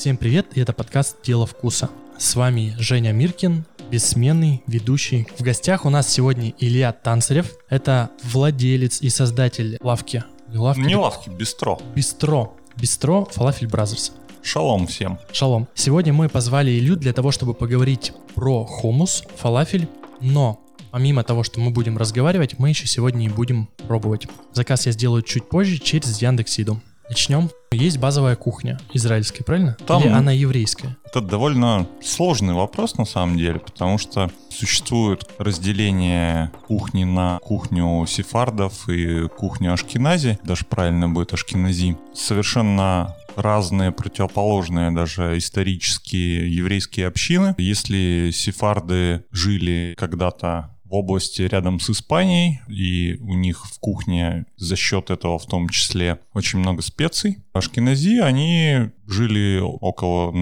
Всем 0.00 0.16
привет, 0.16 0.56
и 0.56 0.60
это 0.62 0.72
подкаст 0.72 1.18
«Дело 1.24 1.44
вкуса». 1.44 1.90
С 2.16 2.34
вами 2.34 2.74
Женя 2.78 3.12
Миркин, 3.12 3.66
бессменный 3.90 4.62
ведущий. 4.66 5.28
В 5.38 5.42
гостях 5.42 5.84
у 5.84 5.90
нас 5.90 6.08
сегодня 6.08 6.54
Илья 6.58 6.92
Танцарев. 6.92 7.52
Это 7.68 8.08
владелец 8.24 9.02
и 9.02 9.10
создатель 9.10 9.76
лавки. 9.82 10.24
Не 10.48 10.56
лавки, 10.56 10.80
Не 10.80 10.96
лавки 10.96 11.28
бистро. 11.28 11.78
Бистро. 11.94 12.56
Бистро 12.76 13.28
Falafel 13.30 13.68
Brothers. 13.68 14.12
Шалом 14.42 14.86
всем. 14.86 15.18
Шалом. 15.32 15.68
Сегодня 15.74 16.14
мы 16.14 16.30
позвали 16.30 16.70
Илью 16.70 16.96
для 16.96 17.12
того, 17.12 17.30
чтобы 17.30 17.52
поговорить 17.52 18.14
про 18.34 18.64
хумус, 18.64 19.22
фалафель, 19.36 19.86
но 20.22 20.60
помимо 20.92 21.24
того, 21.24 21.42
что 21.42 21.60
мы 21.60 21.72
будем 21.72 21.98
разговаривать, 21.98 22.58
мы 22.58 22.70
еще 22.70 22.86
сегодня 22.86 23.26
и 23.26 23.28
будем 23.28 23.68
пробовать. 23.86 24.26
Заказ 24.54 24.86
я 24.86 24.92
сделаю 24.92 25.20
чуть 25.20 25.50
позже 25.50 25.76
через 25.76 26.22
Яндекс.Иду. 26.22 26.80
Начнем. 27.06 27.50
Есть 27.72 27.98
базовая 27.98 28.34
кухня 28.34 28.80
израильская, 28.92 29.44
правильно? 29.44 29.76
Там 29.86 30.02
Или 30.02 30.08
она 30.08 30.32
еврейская? 30.32 30.96
Это 31.04 31.20
довольно 31.20 31.86
сложный 32.02 32.52
вопрос 32.52 32.98
на 32.98 33.04
самом 33.04 33.38
деле, 33.38 33.60
потому 33.60 33.96
что 33.96 34.28
существует 34.48 35.24
разделение 35.38 36.50
кухни 36.66 37.04
на 37.04 37.38
кухню 37.38 38.06
сефардов 38.08 38.88
и 38.88 39.28
кухню 39.28 39.72
ашкенази, 39.72 40.40
даже 40.42 40.64
правильно 40.64 41.08
будет 41.08 41.32
ашкенази. 41.32 41.96
Совершенно 42.12 43.14
разные, 43.36 43.92
противоположные 43.92 44.90
даже 44.90 45.38
исторические 45.38 46.52
еврейские 46.52 47.06
общины. 47.06 47.54
Если 47.56 48.30
сефарды 48.32 49.26
жили 49.30 49.94
когда-то 49.96 50.76
в 50.90 50.94
области 50.94 51.42
рядом 51.42 51.78
с 51.78 51.88
Испанией, 51.90 52.60
и 52.68 53.16
у 53.20 53.34
них 53.34 53.64
в 53.64 53.78
кухне 53.78 54.46
за 54.56 54.76
счет 54.76 55.10
этого 55.10 55.38
в 55.38 55.46
том 55.46 55.68
числе 55.68 56.18
очень 56.34 56.58
много 56.58 56.82
специй. 56.82 57.38
Ашкенази, 57.52 58.18
они 58.18 58.90
жили 59.06 59.60
около 59.60 60.34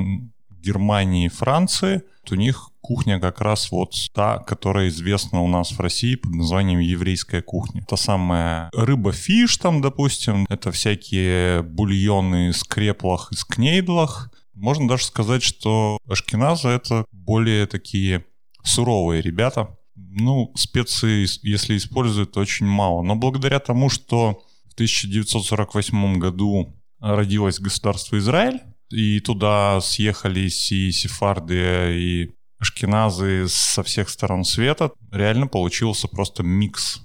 Германии, 0.50 1.28
Франции. 1.28 2.03
У 2.31 2.34
них 2.34 2.70
кухня 2.83 3.20
как 3.20 3.41
раз 3.41 3.70
вот 3.70 3.95
та, 4.12 4.39
которая 4.39 4.89
известна 4.89 5.41
у 5.41 5.48
нас 5.48 5.72
в 5.72 5.81
России 5.81 6.14
под 6.14 6.34
названием 6.34 6.78
еврейская 6.78 7.41
кухня. 7.41 7.83
Та 7.89 7.97
самая 7.97 8.69
рыба-фиш 8.75 9.56
там, 9.56 9.81
допустим, 9.81 10.44
это 10.50 10.70
всякие 10.70 11.62
бульоны 11.62 12.50
из 12.50 12.65
креплах, 12.65 13.33
из 13.33 13.44
кнейдлах. 13.44 14.31
Можно 14.53 14.89
даже 14.89 15.05
сказать, 15.05 15.42
что 15.42 15.98
ашкеназы— 16.06 16.69
это 16.69 17.06
более 17.12 17.67
такие 17.67 18.27
суровые 18.62 19.22
ребята, 19.22 19.78
ну, 20.11 20.53
специи, 20.56 21.27
если 21.47 21.77
используют, 21.77 22.37
очень 22.37 22.67
мало. 22.67 23.03
Но 23.03 23.17
благодаря 23.17 23.59
тому, 23.59 23.89
что 23.89 24.42
в 24.69 24.75
1948 24.75 26.19
году 26.19 26.75
родилось 27.00 27.61
государство 27.61 28.19
Израиль, 28.19 28.61
и 28.91 29.20
туда 29.20 29.81
съехались 29.81 30.73
и 30.73 30.91
сефарды, 30.92 31.95
и 31.95 32.31
ашкеназы 32.59 33.47
со 33.48 33.83
всех 33.83 34.09
сторон 34.09 34.45
света, 34.45 34.92
реально 35.12 35.47
получился 35.47 36.09
просто 36.09 36.43
микс. 36.43 37.03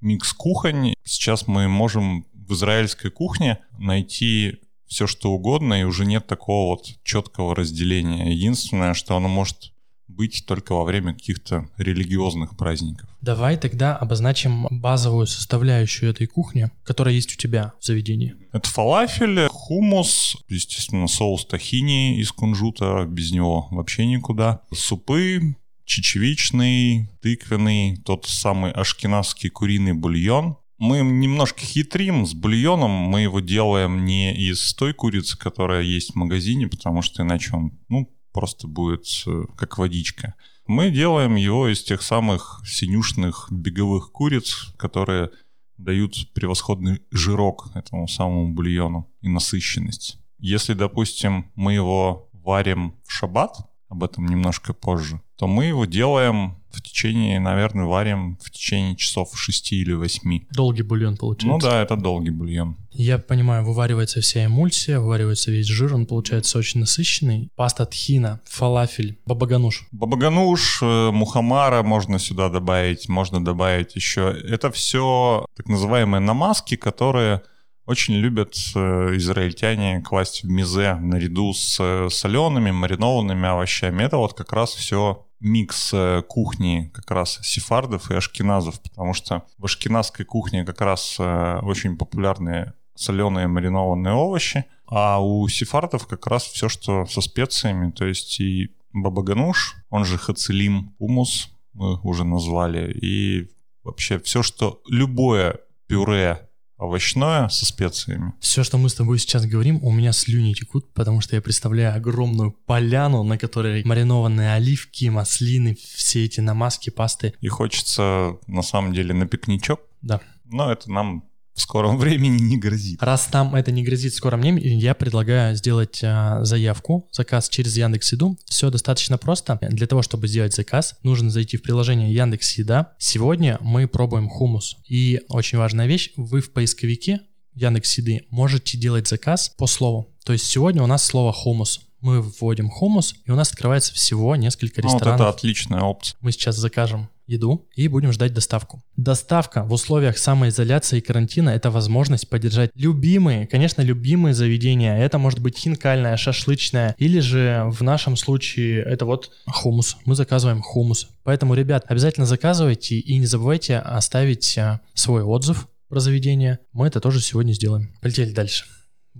Микс 0.00 0.32
кухонь. 0.32 0.94
Сейчас 1.04 1.46
мы 1.46 1.68
можем 1.68 2.26
в 2.32 2.54
израильской 2.54 3.10
кухне 3.10 3.58
найти 3.78 4.60
все 4.86 5.06
что 5.06 5.30
угодно, 5.30 5.80
и 5.80 5.84
уже 5.84 6.04
нет 6.04 6.26
такого 6.26 6.72
вот 6.72 6.86
четкого 7.04 7.54
разделения. 7.54 8.32
Единственное, 8.32 8.94
что 8.94 9.16
оно 9.16 9.28
может 9.28 9.72
быть 10.20 10.44
только 10.44 10.74
во 10.74 10.84
время 10.84 11.14
каких-то 11.14 11.66
религиозных 11.78 12.54
праздников. 12.54 13.08
Давай 13.22 13.56
тогда 13.56 13.96
обозначим 13.96 14.66
базовую 14.70 15.26
составляющую 15.26 16.10
этой 16.10 16.26
кухни, 16.26 16.70
которая 16.84 17.14
есть 17.14 17.32
у 17.32 17.38
тебя 17.38 17.72
в 17.80 17.84
заведении. 17.86 18.34
Это 18.52 18.68
фалафель, 18.68 19.48
хумус, 19.48 20.36
естественно, 20.50 21.08
соус 21.08 21.46
тахини 21.46 22.20
из 22.20 22.32
кунжута, 22.32 23.06
без 23.08 23.32
него 23.32 23.68
вообще 23.70 24.04
никуда. 24.04 24.60
Супы, 24.74 25.56
чечевичный, 25.86 27.08
тыквенный, 27.22 27.96
тот 28.04 28.26
самый 28.26 28.72
ашкеназский 28.72 29.48
куриный 29.48 29.94
бульон. 29.94 30.58
Мы 30.76 30.98
немножко 31.00 31.60
хитрим 31.60 32.26
с 32.26 32.34
бульоном, 32.34 32.90
мы 32.90 33.22
его 33.22 33.40
делаем 33.40 34.04
не 34.04 34.34
из 34.34 34.74
той 34.74 34.92
курицы, 34.92 35.38
которая 35.38 35.80
есть 35.80 36.12
в 36.12 36.16
магазине, 36.16 36.68
потому 36.68 37.00
что 37.00 37.22
иначе 37.22 37.52
он, 37.54 37.72
ну, 37.88 38.10
просто 38.32 38.66
будет 38.68 39.06
э, 39.26 39.44
как 39.56 39.78
водичка. 39.78 40.34
Мы 40.66 40.90
делаем 40.90 41.34
его 41.34 41.68
из 41.68 41.82
тех 41.82 42.02
самых 42.02 42.62
синюшных 42.64 43.48
беговых 43.50 44.12
куриц, 44.12 44.72
которые 44.76 45.30
дают 45.76 46.32
превосходный 46.34 47.02
жирок 47.10 47.70
этому 47.74 48.06
самому 48.06 48.52
бульону 48.52 49.10
и 49.20 49.28
насыщенность. 49.28 50.18
Если, 50.38 50.74
допустим, 50.74 51.50
мы 51.54 51.74
его 51.74 52.28
варим 52.32 52.96
в 53.06 53.12
шаббат, 53.12 53.69
об 53.90 54.04
этом 54.04 54.26
немножко 54.26 54.72
позже, 54.72 55.20
то 55.36 55.46
мы 55.46 55.66
его 55.66 55.84
делаем 55.84 56.56
в 56.70 56.80
течение, 56.80 57.40
наверное, 57.40 57.86
варим 57.86 58.38
в 58.40 58.50
течение 58.50 58.94
часов 58.94 59.30
6 59.34 59.72
или 59.72 59.92
8. 59.92 60.46
Долгий 60.52 60.82
бульон 60.82 61.16
получается. 61.16 61.48
Ну 61.48 61.58
да, 61.58 61.82
это 61.82 61.96
долгий 61.96 62.30
бульон. 62.30 62.76
Я 62.92 63.18
понимаю, 63.18 63.64
вываривается 63.64 64.20
вся 64.20 64.46
эмульсия, 64.46 65.00
вываривается 65.00 65.50
весь 65.50 65.66
жир, 65.66 65.94
он 65.94 66.06
получается 66.06 66.58
очень 66.58 66.80
насыщенный. 66.80 67.48
Паста 67.56 67.86
тхина, 67.86 68.40
фалафель, 68.44 69.18
бабагануш. 69.26 69.88
Бабагануш, 69.90 70.82
э, 70.82 71.10
мухамара 71.10 71.82
можно 71.82 72.20
сюда 72.20 72.48
добавить, 72.48 73.08
можно 73.08 73.44
добавить 73.44 73.96
еще. 73.96 74.30
Это 74.48 74.70
все 74.70 75.46
так 75.56 75.66
называемые 75.66 76.20
намазки, 76.20 76.76
которые 76.76 77.42
очень 77.90 78.14
любят 78.14 78.54
э, 78.76 79.16
израильтяне 79.16 80.00
класть 80.00 80.44
в 80.44 80.48
мизе 80.48 80.94
наряду 80.94 81.52
с 81.52 81.76
э, 81.80 82.08
солеными, 82.08 82.70
маринованными 82.70 83.48
овощами. 83.48 84.04
Это 84.04 84.16
вот 84.16 84.34
как 84.34 84.52
раз 84.52 84.74
все 84.74 85.26
микс 85.40 85.90
э, 85.92 86.22
кухни 86.22 86.92
как 86.94 87.10
раз 87.10 87.40
сефардов 87.42 88.12
и 88.12 88.14
ашкеназов, 88.14 88.80
потому 88.80 89.12
что 89.12 89.42
в 89.58 89.64
ашкеназской 89.64 90.24
кухне 90.24 90.64
как 90.64 90.80
раз 90.80 91.18
очень 91.18 91.96
популярные 91.96 92.74
соленые 92.94 93.48
маринованные 93.48 94.14
овощи, 94.14 94.66
а 94.86 95.20
у 95.20 95.48
сефардов 95.48 96.06
как 96.06 96.28
раз 96.28 96.44
все, 96.44 96.68
что 96.68 97.06
со 97.06 97.20
специями, 97.20 97.90
то 97.90 98.04
есть 98.04 98.38
и 98.38 98.70
бабагануш, 98.92 99.74
он 99.88 100.04
же 100.04 100.16
хацелим, 100.16 100.94
умус 100.98 101.50
мы 101.72 101.98
уже 102.02 102.24
назвали, 102.24 102.92
и 102.92 103.50
вообще 103.82 104.20
все, 104.20 104.44
что 104.44 104.80
любое 104.86 105.58
пюре 105.88 106.49
овощное 106.80 107.48
со 107.48 107.66
специями. 107.66 108.32
Все, 108.40 108.64
что 108.64 108.78
мы 108.78 108.88
с 108.88 108.94
тобой 108.94 109.18
сейчас 109.18 109.46
говорим, 109.46 109.78
у 109.82 109.92
меня 109.92 110.12
слюни 110.12 110.54
текут, 110.54 110.92
потому 110.92 111.20
что 111.20 111.36
я 111.36 111.42
представляю 111.42 111.94
огромную 111.94 112.52
поляну, 112.52 113.22
на 113.22 113.38
которой 113.38 113.84
маринованные 113.84 114.54
оливки, 114.54 115.06
маслины, 115.06 115.76
все 115.94 116.24
эти 116.24 116.40
намазки, 116.40 116.90
пасты. 116.90 117.34
И 117.40 117.48
хочется, 117.48 118.38
на 118.46 118.62
самом 118.62 118.92
деле, 118.92 119.14
на 119.14 119.26
пикничок. 119.26 119.80
Да. 120.02 120.20
Но 120.44 120.72
это 120.72 120.90
нам 120.90 121.29
в 121.54 121.60
скором 121.60 121.98
времени 121.98 122.40
не 122.40 122.58
грозит. 122.58 123.02
Раз 123.02 123.26
там 123.26 123.54
это 123.54 123.70
не 123.70 123.82
грозит 123.82 124.12
в 124.12 124.16
скором 124.16 124.40
времени, 124.40 124.66
я 124.80 124.94
предлагаю 124.94 125.56
сделать 125.56 126.00
а, 126.02 126.44
заявку, 126.44 127.08
заказ 127.12 127.48
через 127.48 127.76
Яндекс 127.76 128.12
Еду. 128.12 128.38
Все 128.46 128.70
достаточно 128.70 129.18
просто. 129.18 129.58
Для 129.62 129.86
того, 129.86 130.02
чтобы 130.02 130.28
сделать 130.28 130.54
заказ, 130.54 130.96
нужно 131.02 131.30
зайти 131.30 131.56
в 131.56 131.62
приложение 131.62 132.12
Яндекс 132.12 132.58
Еда. 132.58 132.92
Сегодня 132.98 133.58
мы 133.60 133.88
пробуем 133.88 134.28
хумус. 134.28 134.76
И 134.88 135.20
очень 135.28 135.58
важная 135.58 135.86
вещь, 135.86 136.12
вы 136.16 136.40
в 136.40 136.52
поисковике 136.52 137.20
Яндекс 137.54 137.98
Еды 137.98 138.26
можете 138.30 138.78
делать 138.78 139.08
заказ 139.08 139.52
по 139.56 139.66
слову. 139.66 140.14
То 140.24 140.32
есть 140.32 140.46
сегодня 140.46 140.82
у 140.82 140.86
нас 140.86 141.04
слово 141.04 141.32
хумус 141.32 141.80
мы 142.00 142.22
вводим 142.22 142.70
хумус, 142.70 143.14
и 143.26 143.30
у 143.30 143.34
нас 143.36 143.50
открывается 143.50 143.94
всего 143.94 144.34
несколько 144.36 144.80
ресторанов. 144.80 145.04
Ну, 145.04 145.10
вот 145.10 145.20
это 145.20 145.28
отличная 145.28 145.82
опция. 145.82 146.16
Мы 146.20 146.32
сейчас 146.32 146.56
закажем 146.56 147.08
еду 147.30 147.68
и 147.74 147.88
будем 147.88 148.12
ждать 148.12 148.34
доставку. 148.34 148.82
Доставка 148.96 149.62
в 149.64 149.72
условиях 149.72 150.18
самоизоляции 150.18 150.98
и 150.98 151.00
карантина– 151.00 151.50
это 151.50 151.70
возможность 151.70 152.28
поддержать 152.28 152.70
любимые, 152.74 153.46
конечно, 153.46 153.82
любимые 153.82 154.34
заведения. 154.34 154.98
Это 154.98 155.18
может 155.18 155.40
быть 155.40 155.56
хинкальная, 155.58 156.16
шашлычная, 156.16 156.94
или 156.98 157.20
же 157.20 157.64
в 157.68 157.82
нашем 157.82 158.16
случае 158.16 158.82
это 158.82 159.04
вот 159.06 159.30
хумус. 159.46 159.96
Мы 160.04 160.14
заказываем 160.14 160.60
хумус. 160.60 161.08
Поэтому, 161.22 161.54
ребят, 161.54 161.84
обязательно 161.88 162.26
заказывайте 162.26 162.96
и 162.96 163.18
не 163.18 163.26
забывайте 163.26 163.78
оставить 163.78 164.58
а, 164.58 164.80
свой 164.94 165.22
отзыв 165.22 165.68
про 165.88 166.00
заведение. 166.00 166.58
Мы 166.72 166.86
это 166.86 167.00
тоже 167.00 167.20
сегодня 167.20 167.52
сделаем. 167.52 167.94
Полетели 168.00 168.32
дальше 168.32 168.64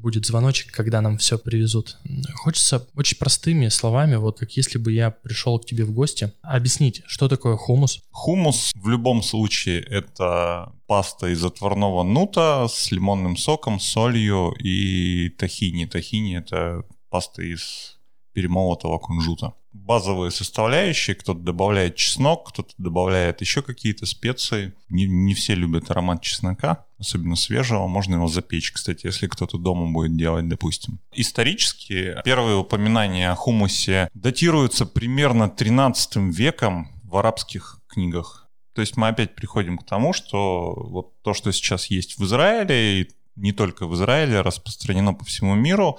будет 0.01 0.27
звоночек, 0.27 0.73
когда 0.73 1.01
нам 1.01 1.19
все 1.19 1.39
привезут. 1.39 1.99
Хочется 2.35 2.87
очень 2.95 3.19
простыми 3.19 3.69
словами, 3.69 4.17
вот 4.17 4.39
как 4.39 4.51
если 4.53 4.79
бы 4.79 4.93
я 4.93 5.11
пришел 5.11 5.59
к 5.59 5.67
тебе 5.67 5.85
в 5.85 5.93
гости, 5.93 6.33
объяснить, 6.43 7.03
что 7.07 7.29
такое 7.29 7.57
хумус. 7.57 8.03
Хумус 8.11 8.73
в 8.75 8.89
любом 8.89 9.23
случае 9.23 9.81
это 9.83 10.73
паста 10.87 11.29
из 11.29 11.45
отварного 11.45 12.03
нута 12.03 12.67
с 12.69 12.91
лимонным 12.91 13.37
соком, 13.37 13.79
солью 13.79 14.53
и 14.59 15.29
тахини. 15.31 15.87
Тахини 15.87 16.39
это 16.39 16.85
паста 17.11 17.43
из 17.43 17.99
перемолотого 18.33 18.99
кунжута. 18.99 19.55
Базовые 19.73 20.31
составляющие. 20.31 21.15
Кто-то 21.17 21.41
добавляет 21.41 21.97
чеснок, 21.97 22.49
кто-то 22.49 22.73
добавляет 22.79 23.41
еще 23.41 23.63
какие-то 23.63 24.07
специи. 24.07 24.75
Не, 24.89 25.07
не 25.07 25.35
все 25.35 25.55
любят 25.55 25.91
аромат 25.91 26.23
чеснока, 26.23 26.85
особенно 26.99 27.37
свежего. 27.37 27.87
Можно 27.87 28.17
его 28.17 28.29
запечь, 28.29 28.73
кстати, 28.73 29.07
если 29.07 29.27
кто-то 29.27 29.59
дома 29.59 29.91
будет 29.93 30.17
делать, 30.17 30.49
допустим. 30.49 30.99
Исторически 31.13 32.17
первые 32.25 32.57
упоминания 32.57 33.31
о 33.31 33.37
хумусе 33.37 34.09
датируются 34.15 34.87
примерно 34.87 35.49
13 35.49 36.17
веком 36.17 36.89
в 37.05 37.17
арабских 37.17 37.81
книгах. 37.89 38.49
То 38.75 38.83
есть 38.83 38.97
мы 38.97 39.09
опять 39.09 39.35
приходим 39.35 39.79
к 39.79 39.85
тому, 39.85 40.13
что 40.13 40.75
вот 40.75 41.21
то, 41.23 41.35
что 41.35 41.53
сейчас 41.53 41.87
есть 41.87 42.19
в 42.19 42.25
Израиле, 42.25 43.03
и 43.03 43.11
не 43.37 43.53
только 43.53 43.87
в 43.87 43.95
Израиле, 43.95 44.41
распространено 44.41 45.13
по 45.13 45.25
всему 45.25 45.55
миру, 45.55 45.99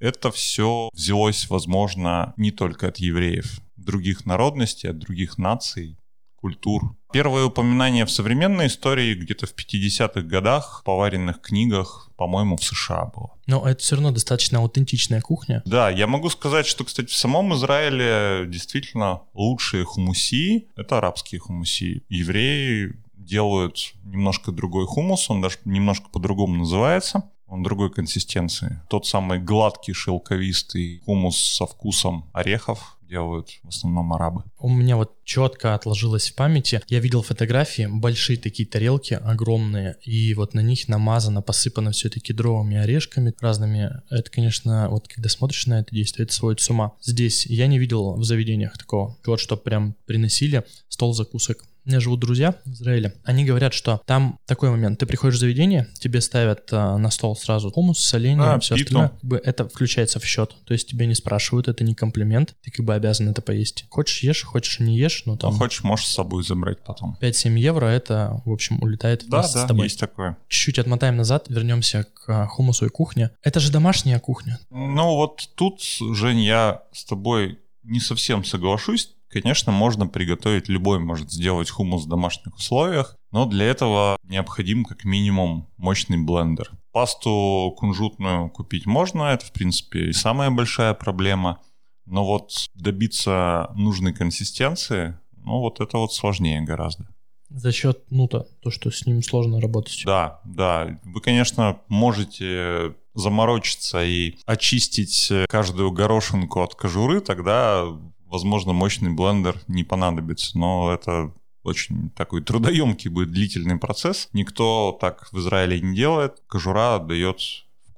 это 0.00 0.32
все 0.32 0.88
взялось, 0.92 1.48
возможно, 1.48 2.34
не 2.36 2.50
только 2.50 2.88
от 2.88 2.96
евреев, 2.96 3.60
других 3.76 4.26
народностей, 4.26 4.90
от 4.90 4.98
других 4.98 5.38
наций, 5.38 5.96
культур. 6.40 6.96
Первое 7.12 7.44
упоминание 7.44 8.06
в 8.06 8.10
современной 8.10 8.68
истории 8.68 9.14
где-то 9.14 9.46
в 9.46 9.54
50-х 9.54 10.22
годах 10.22 10.80
в 10.80 10.84
поваренных 10.84 11.40
книгах, 11.40 12.10
по-моему, 12.16 12.56
в 12.56 12.64
США 12.64 13.06
было. 13.14 13.32
Но 13.46 13.68
это 13.68 13.80
все 13.82 13.96
равно 13.96 14.10
достаточно 14.10 14.60
аутентичная 14.60 15.20
кухня. 15.20 15.62
Да, 15.66 15.90
я 15.90 16.06
могу 16.06 16.30
сказать, 16.30 16.66
что, 16.66 16.84
кстати, 16.84 17.08
в 17.08 17.14
самом 17.16 17.54
Израиле 17.54 18.46
действительно 18.46 19.22
лучшие 19.34 19.84
хумуси— 19.84 20.68
это 20.76 20.98
арабские 20.98 21.40
хумуси. 21.40 22.04
Евреи 22.08 22.94
делают 23.16 23.92
немножко 24.04 24.50
другой 24.50 24.86
хумус, 24.86 25.28
он 25.28 25.42
даже 25.42 25.58
немножко 25.64 26.08
по-другому 26.10 26.56
называется 26.56 27.30
он 27.50 27.62
другой 27.62 27.90
консистенции. 27.90 28.80
Тот 28.88 29.06
самый 29.06 29.40
гладкий 29.40 29.92
шелковистый 29.92 31.02
хумус 31.04 31.36
со 31.36 31.66
вкусом 31.66 32.30
орехов 32.32 32.96
делают 33.10 33.50
в 33.64 33.68
основном 33.68 34.12
арабы. 34.12 34.44
У 34.58 34.68
меня 34.68 34.96
вот 34.96 35.12
четко 35.24 35.74
отложилось 35.74 36.30
в 36.30 36.34
памяти. 36.36 36.80
Я 36.86 37.00
видел 37.00 37.22
фотографии, 37.22 37.88
большие 37.90 38.38
такие 38.38 38.68
тарелки, 38.68 39.14
огромные, 39.14 39.96
и 40.04 40.32
вот 40.34 40.54
на 40.54 40.60
них 40.60 40.88
намазано, 40.88 41.42
посыпано 41.42 41.90
все 41.90 42.08
таки 42.08 42.20
кедровыми 42.20 42.76
орешками 42.76 43.34
разными. 43.40 43.90
Это, 44.10 44.30
конечно, 44.30 44.88
вот 44.88 45.08
когда 45.08 45.28
смотришь 45.28 45.66
на 45.66 45.80
это 45.80 45.92
действие, 45.92 46.24
это 46.24 46.34
сводит 46.34 46.60
с 46.60 46.70
ума. 46.70 46.92
Здесь 47.02 47.46
я 47.46 47.66
не 47.66 47.78
видел 47.80 48.14
в 48.14 48.24
заведениях 48.24 48.78
такого. 48.78 49.16
Вот 49.26 49.40
что 49.40 49.56
прям 49.56 49.96
приносили 50.06 50.64
стол 50.88 51.12
закусок 51.12 51.64
меня 51.90 52.00
живут 52.00 52.20
друзья 52.20 52.54
в 52.64 52.70
Израиле, 52.70 53.14
они 53.24 53.44
говорят, 53.44 53.74
что 53.74 54.00
там 54.06 54.38
такой 54.46 54.70
момент, 54.70 54.98
ты 54.98 55.06
приходишь 55.06 55.36
в 55.36 55.40
заведение, 55.40 55.88
тебе 55.98 56.20
ставят 56.20 56.68
а, 56.72 56.96
на 56.96 57.10
стол 57.10 57.36
сразу 57.36 57.70
хумус, 57.70 57.98
соленье, 57.98 58.50
а, 58.50 58.60
все 58.60 58.76
остальное, 58.76 59.08
как 59.08 59.24
бы 59.24 59.40
это 59.42 59.68
включается 59.68 60.20
в 60.20 60.24
счет, 60.24 60.54
то 60.64 60.72
есть 60.72 60.88
тебя 60.88 61.06
не 61.06 61.14
спрашивают, 61.14 61.68
это 61.68 61.84
не 61.84 61.94
комплимент, 61.94 62.54
ты 62.62 62.70
как 62.70 62.84
бы 62.86 62.94
обязан 62.94 63.28
это 63.28 63.42
поесть. 63.42 63.84
Хочешь 63.90 64.22
ешь, 64.22 64.44
хочешь 64.44 64.78
не 64.78 64.96
ешь, 64.96 65.24
ну 65.26 65.36
там... 65.36 65.52
А 65.52 65.56
хочешь, 65.56 65.82
можешь 65.82 66.06
с 66.06 66.14
собой 66.14 66.44
забрать 66.44 66.78
потом. 66.84 67.16
5-7 67.20 67.58
евро, 67.58 67.86
это, 67.86 68.40
в 68.44 68.52
общем, 68.52 68.80
улетает 68.82 69.24
да, 69.28 69.42
да, 69.42 69.48
с 69.48 69.66
тобой. 69.66 69.84
есть 69.84 69.98
такое. 69.98 70.36
Чуть-чуть 70.48 70.78
отмотаем 70.78 71.16
назад, 71.16 71.46
вернемся 71.48 72.06
к 72.14 72.28
а, 72.28 72.46
хумусу 72.46 72.86
и 72.86 72.88
кухне. 72.88 73.30
Это 73.42 73.58
же 73.58 73.72
домашняя 73.72 74.20
кухня. 74.20 74.60
Ну 74.70 75.16
вот 75.16 75.48
тут, 75.56 75.82
Жень, 75.82 76.40
я 76.40 76.82
с 76.92 77.04
тобой 77.04 77.58
не 77.82 78.00
совсем 78.00 78.44
соглашусь, 78.44 79.10
Конечно, 79.30 79.70
можно 79.70 80.08
приготовить, 80.08 80.68
любой 80.68 80.98
может 80.98 81.30
сделать 81.30 81.70
хумус 81.70 82.04
в 82.04 82.08
домашних 82.08 82.56
условиях, 82.56 83.16
но 83.30 83.46
для 83.46 83.66
этого 83.66 84.16
необходим 84.24 84.84
как 84.84 85.04
минимум 85.04 85.68
мощный 85.76 86.18
блендер. 86.18 86.72
Пасту 86.92 87.72
кунжутную 87.78 88.50
купить 88.50 88.86
можно, 88.86 89.24
это 89.24 89.46
в 89.46 89.52
принципе 89.52 90.08
и 90.08 90.12
самая 90.12 90.50
большая 90.50 90.94
проблема, 90.94 91.60
но 92.06 92.24
вот 92.24 92.50
добиться 92.74 93.70
нужной 93.76 94.12
консистенции, 94.12 95.16
ну 95.36 95.60
вот 95.60 95.80
это 95.80 95.98
вот 95.98 96.12
сложнее 96.12 96.60
гораздо. 96.62 97.06
За 97.50 97.72
счет 97.72 98.10
нута, 98.10 98.46
то, 98.62 98.70
что 98.70 98.90
с 98.90 99.06
ним 99.06 99.22
сложно 99.22 99.60
работать. 99.60 100.02
Да, 100.06 100.40
да. 100.44 101.00
Вы, 101.04 101.20
конечно, 101.20 101.80
можете 101.88 102.94
заморочиться 103.14 104.04
и 104.04 104.36
очистить 104.46 105.32
каждую 105.48 105.90
горошинку 105.90 106.62
от 106.62 106.76
кожуры, 106.76 107.20
тогда 107.20 107.84
возможно, 108.30 108.72
мощный 108.72 109.10
блендер 109.10 109.60
не 109.68 109.84
понадобится, 109.84 110.58
но 110.58 110.92
это 110.92 111.32
очень 111.62 112.10
такой 112.10 112.42
трудоемкий 112.42 113.10
будет 113.10 113.32
длительный 113.32 113.78
процесс. 113.78 114.28
Никто 114.32 114.96
так 115.00 115.28
в 115.32 115.38
Израиле 115.38 115.80
не 115.80 115.94
делает. 115.94 116.42
Кожура 116.46 116.98
дает 116.98 117.38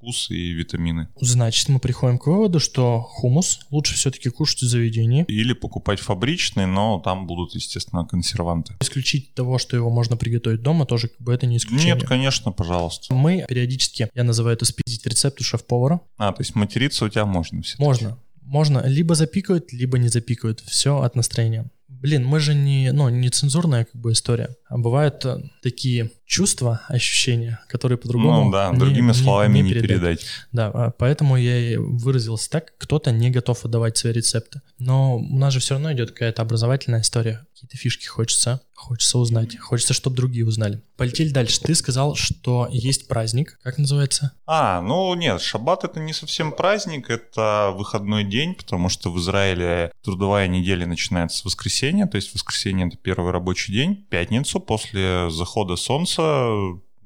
вкус 0.02 0.30
и 0.30 0.50
витамины. 0.50 1.08
Значит, 1.20 1.68
мы 1.68 1.78
приходим 1.78 2.18
к 2.18 2.26
выводу, 2.26 2.58
что 2.58 3.00
хумус 3.00 3.60
лучше 3.70 3.94
все-таки 3.94 4.30
кушать 4.30 4.62
в 4.62 4.66
заведении. 4.66 5.24
Или 5.28 5.52
покупать 5.52 6.00
фабричный, 6.00 6.66
но 6.66 6.98
там 6.98 7.28
будут, 7.28 7.54
естественно, 7.54 8.04
консерванты. 8.04 8.74
Исключить 8.80 9.34
того, 9.34 9.58
что 9.58 9.76
его 9.76 9.90
можно 9.90 10.16
приготовить 10.16 10.62
дома, 10.62 10.86
тоже 10.86 11.06
как 11.06 11.20
бы 11.20 11.32
это 11.32 11.46
не 11.46 11.58
исключение. 11.58 11.94
Нет, 11.94 12.04
конечно, 12.04 12.50
пожалуйста. 12.50 13.14
Мы 13.14 13.44
периодически, 13.48 14.08
я 14.12 14.24
называю 14.24 14.56
это 14.56 14.64
спиздить 14.64 15.06
рецепт 15.06 15.40
у 15.40 15.44
шеф-повара. 15.44 16.00
А, 16.16 16.32
то 16.32 16.40
есть 16.40 16.56
материться 16.56 17.04
у 17.04 17.08
тебя 17.08 17.24
можно 17.24 17.62
все 17.62 17.76
Можно 17.78 18.18
можно 18.42 18.82
либо 18.86 19.14
запикают, 19.14 19.72
либо 19.72 19.98
не 19.98 20.08
запикают. 20.08 20.60
Все 20.60 21.00
от 21.00 21.16
настроения. 21.16 21.70
Блин, 22.00 22.24
мы 22.26 22.40
же 22.40 22.54
не, 22.54 22.92
ну, 22.92 23.08
не 23.08 23.28
цензурная 23.30 23.84
как 23.84 24.00
бы 24.00 24.12
история. 24.12 24.56
А 24.68 24.78
бывают 24.78 25.24
э, 25.24 25.42
такие 25.62 26.10
чувства, 26.32 26.80
ощущения, 26.88 27.60
которые 27.68 27.98
по-другому 27.98 28.46
Ну 28.46 28.52
да, 28.52 28.70
не, 28.70 28.78
другими 28.78 29.12
словами 29.12 29.58
не, 29.58 29.62
не, 29.62 29.70
передать. 29.74 29.88
передать. 29.90 30.26
Да, 30.50 30.70
а 30.72 30.90
поэтому 30.90 31.36
я 31.36 31.58
и 31.58 31.76
выразился 31.76 32.48
так. 32.48 32.72
Кто-то 32.78 33.12
не 33.12 33.30
готов 33.30 33.64
отдавать 33.66 33.98
свои 33.98 34.14
рецепты. 34.14 34.62
Но 34.78 35.16
у 35.16 35.36
нас 35.36 35.52
же 35.52 35.60
все 35.60 35.74
равно 35.74 35.92
идет 35.92 36.12
какая-то 36.12 36.40
образовательная 36.40 37.02
история. 37.02 37.44
Какие-то 37.52 37.76
фишки 37.76 38.06
хочется. 38.06 38.62
Хочется 38.74 39.18
узнать. 39.18 39.56
Хочется, 39.58 39.94
чтобы 39.94 40.16
другие 40.16 40.44
узнали. 40.44 40.82
Полетели 40.96 41.28
дальше. 41.28 41.60
Ты 41.60 41.74
сказал, 41.74 42.16
что 42.16 42.68
есть 42.72 43.06
праздник. 43.06 43.58
Как 43.62 43.78
называется? 43.78 44.32
А, 44.46 44.80
ну 44.80 45.14
нет, 45.14 45.40
шаббат 45.40 45.84
это 45.84 46.00
не 46.00 46.12
совсем 46.12 46.50
праздник, 46.50 47.08
это 47.08 47.72
выходной 47.76 48.24
день, 48.24 48.54
потому 48.54 48.88
что 48.88 49.12
в 49.12 49.18
Израиле 49.20 49.92
трудовая 50.02 50.48
неделя 50.48 50.86
начинается 50.86 51.38
с 51.38 51.44
воскресенья, 51.44 51.81
то 52.06 52.16
есть 52.16 52.32
воскресенье 52.32 52.86
это 52.86 52.96
первый 52.96 53.32
рабочий 53.32 53.72
день. 53.72 54.06
Пятницу 54.08 54.60
после 54.60 55.28
захода 55.30 55.74
солнца 55.74 56.48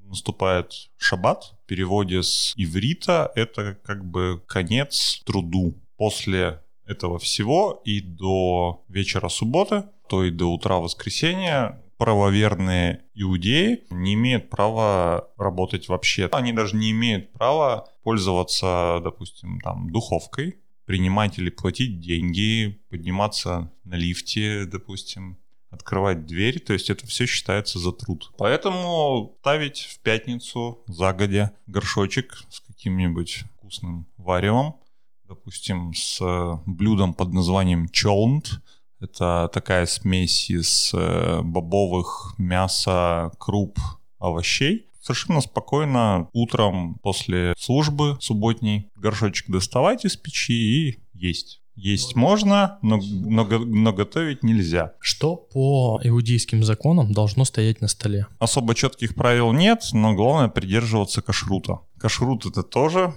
наступает 0.04 0.72
шаббат. 0.98 1.54
В 1.64 1.66
переводе 1.66 2.22
с 2.22 2.52
иврита 2.56 3.32
это 3.34 3.78
как 3.82 4.04
бы 4.04 4.42
конец 4.46 5.22
труду. 5.24 5.74
После 5.96 6.62
этого 6.84 7.18
всего 7.18 7.80
и 7.86 8.00
до 8.00 8.84
вечера 8.88 9.30
субботы 9.30 9.84
то 10.08 10.24
и 10.24 10.30
до 10.30 10.52
утра 10.52 10.76
воскресенья 10.76 11.82
правоверные 11.96 13.04
иудеи 13.14 13.84
не 13.90 14.14
имеют 14.14 14.50
права 14.50 15.30
работать 15.38 15.88
вообще. 15.88 16.28
Они 16.32 16.52
даже 16.52 16.76
не 16.76 16.90
имеют 16.90 17.32
права 17.32 17.88
пользоваться, 18.02 19.00
допустим, 19.02 19.58
там, 19.60 19.90
духовкой, 19.90 20.58
принимать 20.86 21.38
или 21.38 21.50
платить 21.50 22.00
деньги, 22.00 22.80
подниматься 22.88 23.70
на 23.84 23.94
лифте, 23.94 24.64
допустим, 24.64 25.38
открывать 25.70 26.26
дверь, 26.26 26.60
то 26.60 26.72
есть 26.72 26.90
это 26.90 27.06
все 27.06 27.26
считается 27.26 27.78
за 27.78 27.92
труд. 27.92 28.32
Поэтому 28.38 29.36
ставить 29.40 29.80
в 29.80 30.00
пятницу 30.00 30.82
загодя 30.86 31.52
горшочек 31.66 32.44
с 32.48 32.60
каким-нибудь 32.60 33.44
вкусным 33.56 34.06
варевом, 34.16 34.76
допустим, 35.24 35.92
с 35.92 36.20
блюдом 36.66 37.14
под 37.14 37.32
названием 37.32 37.88
чолнт, 37.88 38.60
это 39.00 39.50
такая 39.52 39.84
смесь 39.86 40.48
из 40.48 40.92
э, 40.94 41.42
бобовых, 41.42 42.34
мяса, 42.38 43.30
круп, 43.38 43.78
овощей. 44.18 44.85
Совершенно 45.06 45.40
спокойно 45.40 46.28
утром 46.32 46.96
после 47.00 47.54
службы 47.56 48.16
субботней 48.18 48.90
горшочек 48.96 49.48
доставать 49.48 50.04
из 50.04 50.16
печи 50.16 50.52
и 50.52 50.98
есть. 51.14 51.60
Есть 51.76 52.16
можно, 52.16 52.80
но, 52.82 52.98
но, 53.00 53.44
но 53.44 53.92
готовить 53.92 54.42
нельзя. 54.42 54.94
Что 54.98 55.36
по 55.36 56.00
иудейским 56.02 56.64
законам 56.64 57.12
должно 57.12 57.44
стоять 57.44 57.80
на 57.80 57.86
столе? 57.86 58.26
Особо 58.40 58.74
четких 58.74 59.14
правил 59.14 59.52
нет, 59.52 59.84
но 59.92 60.12
главное 60.14 60.48
придерживаться 60.48 61.22
кашрута. 61.22 61.82
Кашрут 62.00 62.44
это 62.44 62.64
тоже 62.64 63.14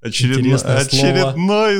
очередной, 0.00 0.56
очередной, 0.56 1.78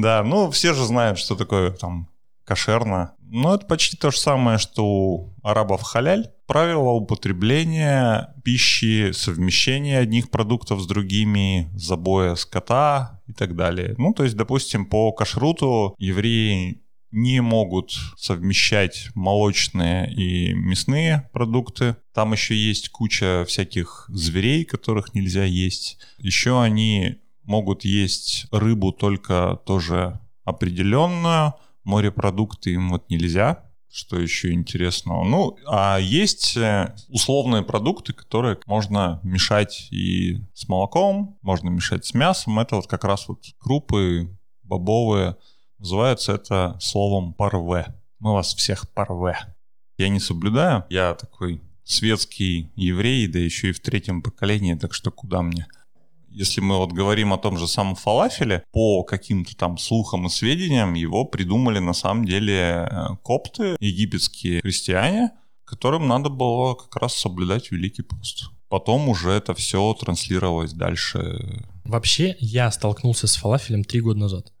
да, 0.00 0.22
ну 0.22 0.52
все 0.52 0.72
же 0.72 0.84
знают, 0.84 1.18
что 1.18 1.34
такое 1.34 1.72
там 1.72 2.08
кошерно. 2.44 3.14
Но 3.20 3.54
это 3.54 3.66
почти 3.66 3.96
то 3.96 4.10
же 4.10 4.18
самое, 4.18 4.58
что 4.58 4.84
у 4.84 5.34
арабов 5.42 5.82
халяль. 5.82 6.30
Правила 6.46 6.90
употребления 6.90 8.34
пищи, 8.44 9.12
совмещения 9.12 9.98
одних 9.98 10.30
продуктов 10.30 10.80
с 10.80 10.86
другими, 10.86 11.70
забоя 11.74 12.34
скота 12.34 13.22
и 13.26 13.32
так 13.32 13.56
далее. 13.56 13.94
Ну, 13.98 14.12
то 14.12 14.24
есть, 14.24 14.36
допустим, 14.36 14.86
по 14.86 15.10
кашруту 15.12 15.94
евреи 15.98 16.82
не 17.14 17.40
могут 17.40 17.92
совмещать 18.16 19.08
молочные 19.14 20.12
и 20.12 20.52
мясные 20.52 21.30
продукты. 21.32 21.96
Там 22.12 22.32
еще 22.32 22.56
есть 22.56 22.88
куча 22.88 23.44
всяких 23.46 24.06
зверей, 24.08 24.64
которых 24.64 25.14
нельзя 25.14 25.44
есть. 25.44 25.98
Еще 26.18 26.60
они 26.60 27.18
могут 27.44 27.84
есть 27.84 28.46
рыбу 28.50 28.92
только 28.92 29.60
тоже 29.64 30.20
определенную, 30.44 31.54
Морепродукты 31.84 32.72
им 32.72 32.90
вот 32.90 33.08
нельзя, 33.10 33.64
что 33.94 34.18
еще 34.18 34.52
интересного? 34.52 35.24
Ну, 35.24 35.56
а 35.66 35.98
есть 35.98 36.56
э, 36.56 36.94
условные 37.08 37.62
продукты, 37.62 38.12
которые 38.12 38.58
можно 38.66 39.20
мешать 39.22 39.88
и 39.92 40.42
с 40.52 40.68
молоком, 40.68 41.38
можно 41.42 41.68
мешать 41.68 42.04
с 42.04 42.12
мясом. 42.12 42.58
Это 42.58 42.76
вот 42.76 42.88
как 42.88 43.04
раз 43.04 43.28
вот 43.28 43.44
крупы 43.58 44.36
бобовые. 44.64 45.36
Называется 45.78 46.32
это 46.32 46.76
словом 46.80 47.34
парве. 47.34 47.94
Мы 48.18 48.32
вас 48.32 48.54
всех 48.54 48.90
парве. 48.92 49.36
Я 49.96 50.08
не 50.08 50.18
соблюдаю. 50.18 50.84
Я 50.88 51.14
такой 51.14 51.60
светский 51.84 52.72
еврей, 52.74 53.28
да 53.28 53.38
еще 53.38 53.68
и 53.68 53.72
в 53.72 53.80
третьем 53.80 54.22
поколении, 54.22 54.74
так 54.74 54.94
что 54.94 55.10
куда 55.10 55.42
мне? 55.42 55.66
Если 56.34 56.60
мы 56.60 56.78
вот 56.78 56.92
говорим 56.92 57.32
о 57.32 57.38
том 57.38 57.56
же 57.56 57.68
самом 57.68 57.94
фалафеле, 57.94 58.64
по 58.72 59.04
каким-то 59.04 59.56
там 59.56 59.78
слухам 59.78 60.26
и 60.26 60.30
сведениям 60.30 60.94
его 60.94 61.24
придумали 61.24 61.78
на 61.78 61.94
самом 61.94 62.24
деле 62.24 62.88
э, 62.90 63.06
копты, 63.22 63.76
египетские 63.80 64.60
христиане, 64.60 65.30
которым 65.64 66.08
надо 66.08 66.28
было 66.28 66.74
как 66.74 66.96
раз 66.96 67.14
соблюдать 67.14 67.70
Великий 67.70 68.02
пост. 68.02 68.50
Потом 68.68 69.08
уже 69.08 69.30
это 69.30 69.54
все 69.54 69.94
транслировалось 69.94 70.72
дальше. 70.72 71.64
Вообще, 71.84 72.36
я 72.40 72.70
столкнулся 72.70 73.26
с 73.26 73.36
фалафелем 73.36 73.84
три 73.84 74.00
года 74.00 74.18
назад. 74.18 74.52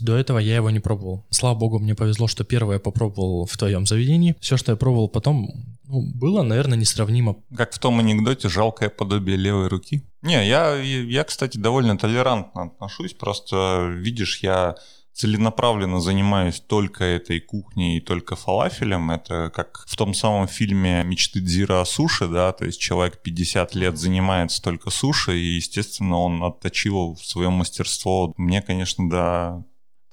До 0.00 0.16
этого 0.16 0.38
я 0.38 0.56
его 0.56 0.70
не 0.70 0.80
пробовал. 0.80 1.24
Слава 1.30 1.58
богу, 1.58 1.78
мне 1.78 1.94
повезло, 1.94 2.26
что 2.26 2.44
первое 2.44 2.78
попробовал 2.78 3.46
в 3.46 3.56
твоем 3.56 3.86
заведении. 3.86 4.36
Все, 4.40 4.56
что 4.56 4.72
я 4.72 4.76
пробовал 4.76 5.08
потом, 5.08 5.50
ну, 5.84 6.02
было, 6.14 6.42
наверное, 6.42 6.78
несравнимо. 6.78 7.36
Как 7.56 7.72
в 7.72 7.78
том 7.78 7.98
анекдоте 8.00 8.48
«жалкое 8.48 8.88
подобие 8.90 9.36
левой 9.36 9.68
руки». 9.68 10.02
Не, 10.22 10.46
я, 10.46 10.74
я, 10.76 11.24
кстати, 11.24 11.58
довольно 11.58 11.98
толерантно 11.98 12.64
отношусь. 12.64 13.14
Просто, 13.14 13.88
видишь, 13.94 14.40
я 14.40 14.76
целенаправленно 15.14 16.00
занимаюсь 16.00 16.60
только 16.60 17.04
этой 17.04 17.40
кухней 17.40 17.98
и 17.98 18.00
только 18.00 18.34
фалафелем. 18.34 19.12
Это 19.12 19.50
как 19.54 19.84
в 19.86 19.96
том 19.96 20.12
самом 20.12 20.48
фильме 20.48 21.04
«Мечты 21.04 21.40
Дзира 21.40 21.80
о 21.80 21.84
суши», 21.84 22.26
да, 22.26 22.52
то 22.52 22.64
есть 22.64 22.80
человек 22.80 23.22
50 23.22 23.74
лет 23.76 23.96
занимается 23.96 24.60
только 24.60 24.90
суши, 24.90 25.38
и, 25.38 25.54
естественно, 25.56 26.18
он 26.18 26.42
отточил 26.42 27.16
свое 27.22 27.48
мастерство. 27.48 28.34
Мне, 28.36 28.60
конечно, 28.60 29.08
да, 29.08 29.64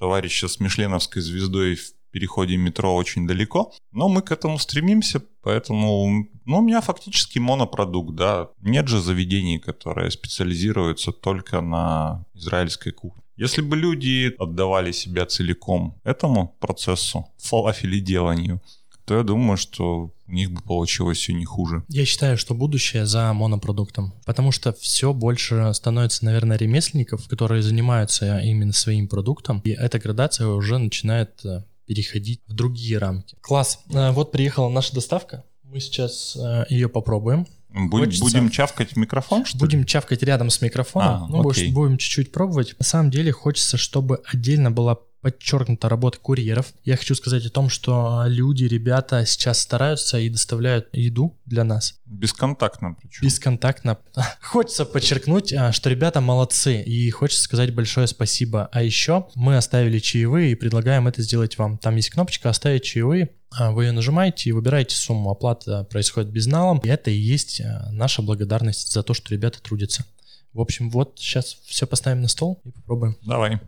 товарища 0.01 0.47
с 0.47 0.59
Мишленовской 0.59 1.21
звездой 1.21 1.75
в 1.75 1.93
переходе 2.11 2.57
метро 2.57 2.95
очень 2.95 3.27
далеко, 3.27 3.71
но 3.91 4.09
мы 4.09 4.23
к 4.23 4.31
этому 4.31 4.57
стремимся, 4.57 5.21
поэтому, 5.43 6.25
ну, 6.45 6.57
у 6.57 6.61
меня 6.61 6.81
фактически 6.81 7.37
монопродукт, 7.39 8.15
да. 8.15 8.49
Нет 8.61 8.87
же 8.87 8.99
заведений, 8.99 9.59
которые 9.59 10.09
специализируются 10.09 11.11
только 11.11 11.61
на 11.61 12.25
израильской 12.33 12.91
кухне. 12.91 13.21
Если 13.37 13.61
бы 13.61 13.77
люди 13.77 14.33
отдавали 14.39 14.91
себя 14.91 15.25
целиком 15.27 15.95
этому 16.03 16.57
процессу, 16.59 17.25
фалафеледеланию, 17.37 18.59
то 19.05 19.17
я 19.17 19.23
думаю, 19.23 19.57
что 19.57 20.11
у 20.31 20.33
них 20.33 20.51
бы 20.51 20.61
получилось 20.61 21.17
все 21.17 21.33
не 21.33 21.45
хуже. 21.45 21.83
Я 21.89 22.05
считаю, 22.05 22.37
что 22.37 22.55
будущее 22.55 23.05
за 23.05 23.33
монопродуктом, 23.33 24.13
потому 24.25 24.51
что 24.51 24.73
все 24.73 25.13
больше 25.13 25.71
становится, 25.73 26.23
наверное, 26.25 26.57
ремесленников, 26.57 27.27
которые 27.27 27.61
занимаются 27.61 28.39
именно 28.39 28.73
своим 28.73 29.07
продуктом, 29.07 29.59
и 29.65 29.71
эта 29.71 29.99
градация 29.99 30.47
уже 30.47 30.77
начинает 30.77 31.43
э, 31.43 31.63
переходить 31.85 32.41
в 32.47 32.53
другие 32.53 32.97
рамки. 32.97 33.35
Класс. 33.41 33.79
Э, 33.93 34.11
вот 34.11 34.31
приехала 34.31 34.69
наша 34.69 34.95
доставка. 34.95 35.43
Мы 35.63 35.79
сейчас 35.81 36.37
э, 36.37 36.65
ее 36.69 36.87
попробуем. 36.87 37.45
Будем, 37.69 38.05
Хочется... 38.05 38.23
будем 38.23 38.49
чавкать 38.49 38.93
в 38.93 38.95
микрофон, 38.97 39.45
что 39.45 39.57
Будем 39.57 39.79
ли? 39.79 39.85
чавкать 39.85 40.23
рядом 40.23 40.49
с 40.49 40.61
микрофоном. 40.61 41.23
А, 41.23 41.27
ну, 41.27 41.49
окей. 41.49 41.71
будем 41.71 41.97
чуть-чуть 41.97 42.31
пробовать. 42.33 42.75
На 42.79 42.83
самом 42.83 43.11
деле 43.11 43.31
хочется, 43.31 43.77
чтобы 43.77 44.21
отдельно 44.25 44.71
была 44.71 44.97
подчеркнута 45.21 45.89
работа 45.89 46.19
курьеров. 46.19 46.73
Я 46.83 46.97
хочу 46.97 47.15
сказать 47.15 47.45
о 47.45 47.49
том, 47.49 47.69
что 47.69 48.23
люди, 48.27 48.65
ребята 48.65 49.25
сейчас 49.25 49.59
стараются 49.59 50.19
и 50.19 50.29
доставляют 50.29 50.89
еду 50.93 51.37
для 51.45 51.63
нас. 51.63 51.99
Бесконтактно 52.05 52.95
причем. 52.99 53.25
Бесконтактно. 53.25 53.97
Хочется 54.41 54.85
подчеркнуть, 54.85 55.53
а, 55.53 55.71
что 55.71 55.89
ребята 55.89 56.21
молодцы, 56.21 56.81
и 56.81 57.09
хочется 57.09 57.43
сказать 57.43 57.73
большое 57.73 58.07
спасибо. 58.07 58.69
А 58.71 58.83
еще 58.83 59.27
мы 59.35 59.57
оставили 59.57 59.99
чаевые 59.99 60.51
и 60.51 60.55
предлагаем 60.55 61.07
это 61.07 61.21
сделать 61.21 61.57
вам. 61.57 61.77
Там 61.77 61.95
есть 61.95 62.09
кнопочка 62.09 62.49
«Оставить 62.49 62.83
чаевые». 62.83 63.29
А, 63.51 63.71
вы 63.71 63.85
ее 63.85 63.91
нажимаете 63.91 64.49
и 64.49 64.53
выбираете 64.53 64.95
сумму. 64.95 65.31
Оплата 65.31 65.83
происходит 65.85 66.31
безналом. 66.31 66.79
И 66.79 66.87
это 66.87 67.11
и 67.11 67.15
есть 67.15 67.61
а, 67.61 67.89
наша 67.91 68.21
благодарность 68.21 68.91
за 68.91 69.03
то, 69.03 69.13
что 69.13 69.33
ребята 69.33 69.61
трудятся. 69.61 70.05
В 70.53 70.59
общем, 70.59 70.89
вот 70.89 71.13
сейчас 71.17 71.57
все 71.65 71.87
поставим 71.87 72.21
на 72.21 72.27
стол 72.27 72.61
и 72.65 72.71
попробуем. 72.71 73.17
Давай. 73.21 73.59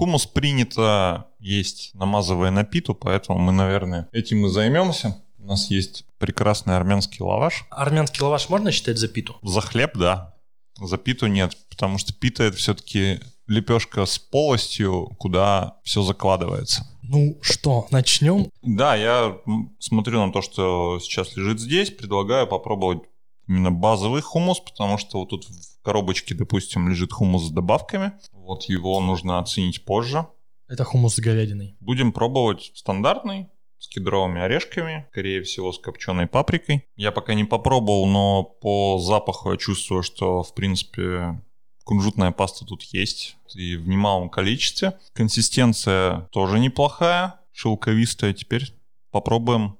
Хумус 0.00 0.24
принято 0.24 1.26
есть, 1.40 1.90
намазывая 1.92 2.50
на 2.50 2.64
питу, 2.64 2.94
поэтому 2.94 3.38
мы, 3.38 3.52
наверное, 3.52 4.08
этим 4.12 4.46
и 4.46 4.48
займемся. 4.48 5.22
У 5.38 5.44
нас 5.44 5.70
есть 5.70 6.06
прекрасный 6.16 6.74
армянский 6.74 7.22
лаваш. 7.22 7.66
Армянский 7.68 8.22
лаваш 8.22 8.48
можно 8.48 8.72
считать 8.72 8.96
за 8.96 9.08
питу? 9.08 9.36
За 9.42 9.60
хлеб, 9.60 9.98
да. 9.98 10.36
За 10.80 10.96
питу 10.96 11.26
нет, 11.26 11.54
потому 11.68 11.98
что 11.98 12.14
пита 12.14 12.44
это 12.44 12.56
все-таки 12.56 13.20
лепешка 13.46 14.06
с 14.06 14.18
полостью, 14.18 15.14
куда 15.18 15.76
все 15.82 16.00
закладывается. 16.00 16.86
Ну 17.02 17.36
что, 17.42 17.86
начнем? 17.90 18.50
Да, 18.62 18.96
я 18.96 19.36
смотрю 19.80 20.24
на 20.24 20.32
то, 20.32 20.40
что 20.40 20.98
сейчас 21.00 21.36
лежит 21.36 21.60
здесь, 21.60 21.90
предлагаю 21.90 22.46
попробовать 22.46 23.02
именно 23.50 23.72
базовый 23.72 24.22
хумус, 24.22 24.60
потому 24.60 24.96
что 24.96 25.18
вот 25.18 25.30
тут 25.30 25.44
в 25.44 25.82
коробочке, 25.82 26.34
допустим, 26.36 26.88
лежит 26.88 27.12
хумус 27.12 27.48
с 27.48 27.50
добавками. 27.50 28.12
Вот 28.32 28.64
его 28.64 29.00
нужно 29.00 29.40
оценить 29.40 29.84
позже. 29.84 30.26
Это 30.68 30.84
хумус 30.84 31.16
с 31.16 31.18
говядиной. 31.18 31.76
Будем 31.80 32.12
пробовать 32.12 32.70
стандартный, 32.74 33.48
с 33.78 33.88
кедровыми 33.88 34.40
орешками, 34.40 35.06
скорее 35.10 35.42
всего, 35.42 35.72
с 35.72 35.80
копченой 35.80 36.28
паприкой. 36.28 36.84
Я 36.94 37.10
пока 37.10 37.34
не 37.34 37.44
попробовал, 37.44 38.06
но 38.06 38.44
по 38.44 38.98
запаху 39.00 39.50
я 39.50 39.56
чувствую, 39.56 40.04
что, 40.04 40.44
в 40.44 40.54
принципе, 40.54 41.42
кунжутная 41.82 42.30
паста 42.30 42.64
тут 42.64 42.84
есть 42.84 43.36
и 43.56 43.74
в 43.74 43.88
немалом 43.88 44.30
количестве. 44.30 44.96
Консистенция 45.12 46.28
тоже 46.30 46.60
неплохая, 46.60 47.40
шелковистая. 47.50 48.32
Теперь 48.32 48.74
попробуем, 49.10 49.76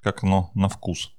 как 0.00 0.24
оно 0.24 0.50
на 0.54 0.68
вкус. 0.68 1.12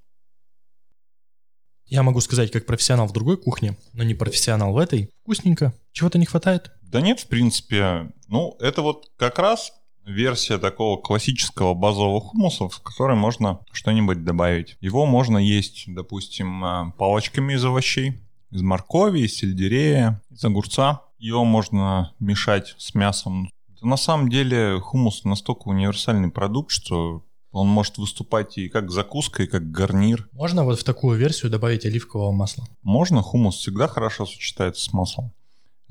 Я 1.93 2.01
могу 2.01 2.21
сказать, 2.21 2.49
как 2.49 2.65
профессионал 2.65 3.05
в 3.05 3.13
другой 3.13 3.37
кухне, 3.37 3.77
но 3.93 4.03
не 4.03 4.15
профессионал 4.15 4.73
в 4.73 4.79
этой. 4.79 5.11
Вкусненько. 5.21 5.75
Чего-то 5.91 6.17
не 6.17 6.25
хватает? 6.25 6.71
Да 6.81 7.01
нет, 7.01 7.19
в 7.19 7.27
принципе. 7.27 8.11
Ну, 8.27 8.57
это 8.59 8.81
вот 8.81 9.11
как 9.15 9.37
раз 9.37 9.71
версия 10.03 10.57
такого 10.57 10.99
классического 10.99 11.75
базового 11.75 12.19
хумуса, 12.19 12.67
в 12.67 12.79
который 12.79 13.15
можно 13.15 13.59
что-нибудь 13.71 14.23
добавить. 14.23 14.75
Его 14.81 15.05
можно 15.05 15.37
есть, 15.37 15.83
допустим, 15.85 16.65
э, 16.65 16.91
палочками 16.97 17.53
из 17.53 17.63
овощей, 17.63 18.23
из 18.49 18.63
моркови, 18.63 19.19
из 19.19 19.35
сельдерея, 19.35 20.19
из 20.31 20.43
огурца. 20.43 21.03
Его 21.19 21.45
можно 21.45 22.15
мешать 22.19 22.73
с 22.79 22.95
мясом. 22.95 23.51
На 23.83 23.97
самом 23.97 24.29
деле 24.29 24.79
хумус 24.79 25.25
настолько 25.25 25.67
универсальный 25.67 26.31
продукт, 26.31 26.71
что 26.71 27.23
он 27.53 27.67
может 27.67 27.97
выступать 27.97 28.57
и 28.57 28.67
как 28.67 28.91
закуска, 28.91 29.43
и 29.43 29.47
как 29.47 29.71
гарнир. 29.71 30.27
Можно 30.33 30.65
вот 30.65 30.79
в 30.79 30.83
такую 30.83 31.17
версию 31.17 31.51
добавить 31.51 31.85
оливкового 31.85 32.31
масла? 32.31 32.65
Можно, 32.81 33.21
хумус 33.21 33.55
всегда 33.55 33.87
хорошо 33.87 34.25
сочетается 34.25 34.83
с 34.83 34.91
маслом. 34.91 35.31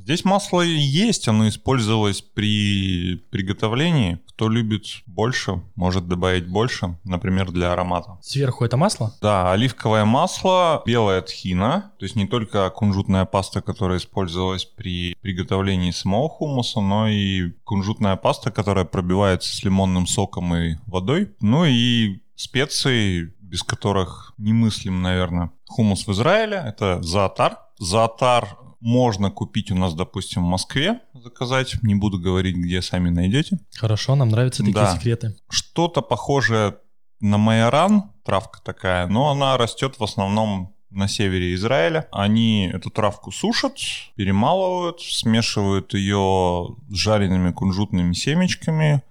Здесь 0.02 0.24
масло 0.24 0.62
есть, 0.62 1.28
оно 1.28 1.48
использовалось 1.48 2.22
при 2.22 3.16
приготовлении. 3.30 4.18
Кто 4.26 4.48
любит 4.48 4.84
больше, 5.06 5.62
может 5.76 6.08
добавить 6.08 6.48
больше, 6.48 6.98
например, 7.04 7.52
для 7.52 7.72
аромата. 7.72 8.18
Сверху 8.20 8.64
это 8.64 8.76
масло? 8.76 9.14
Да, 9.22 9.52
оливковое 9.52 10.04
масло, 10.04 10.82
белая 10.84 11.22
тхина, 11.22 11.92
то 12.00 12.04
есть 12.04 12.16
не 12.16 12.26
только 12.26 12.68
кунжутная 12.70 13.26
паста, 13.26 13.60
которая 13.60 13.98
использовалась 13.98 14.64
при 14.64 15.14
приготовлении 15.20 15.92
самого 15.92 16.28
хумуса, 16.28 16.80
но 16.80 17.06
и 17.06 17.52
кунжутная 17.62 18.16
паста, 18.16 18.50
которая 18.50 18.84
пробивается 18.84 19.54
с 19.54 19.62
лимонным 19.62 20.08
соком 20.08 20.52
и 20.56 20.78
водой. 20.86 21.30
Ну 21.40 21.64
и 21.64 22.22
специи, 22.34 23.32
без 23.40 23.62
которых 23.62 24.34
немыслим, 24.36 25.00
наверное, 25.00 25.52
хумус 25.68 26.08
в 26.08 26.12
Израиле. 26.12 26.60
Это 26.66 27.00
заатар. 27.02 27.58
Заатар 27.78 28.58
можно 28.82 29.30
купить 29.30 29.70
у 29.70 29.76
нас, 29.76 29.94
допустим, 29.94 30.42
в 30.42 30.48
Москве, 30.48 31.00
заказать. 31.14 31.80
Не 31.82 31.94
буду 31.94 32.18
говорить, 32.18 32.56
где 32.56 32.82
сами 32.82 33.10
найдете. 33.10 33.60
Хорошо, 33.76 34.16
нам 34.16 34.30
нравятся 34.30 34.64
такие 34.64 34.74
да. 34.74 34.96
секреты. 34.96 35.36
Что-то 35.48 36.02
похожее 36.02 36.78
на 37.20 37.38
майоран, 37.38 38.10
травка 38.24 38.60
такая, 38.64 39.06
но 39.06 39.30
она 39.30 39.56
растет 39.56 40.00
в 40.00 40.02
основном 40.04 40.74
на 40.90 41.06
севере 41.06 41.54
Израиля. 41.54 42.08
Они 42.10 42.70
эту 42.74 42.90
травку 42.90 43.30
сушат, 43.30 43.76
перемалывают, 44.16 45.00
смешивают 45.00 45.94
ее 45.94 46.76
с 46.88 46.94
жареными 46.94 47.52
кунжутными 47.52 48.12
семечками. 48.14 49.02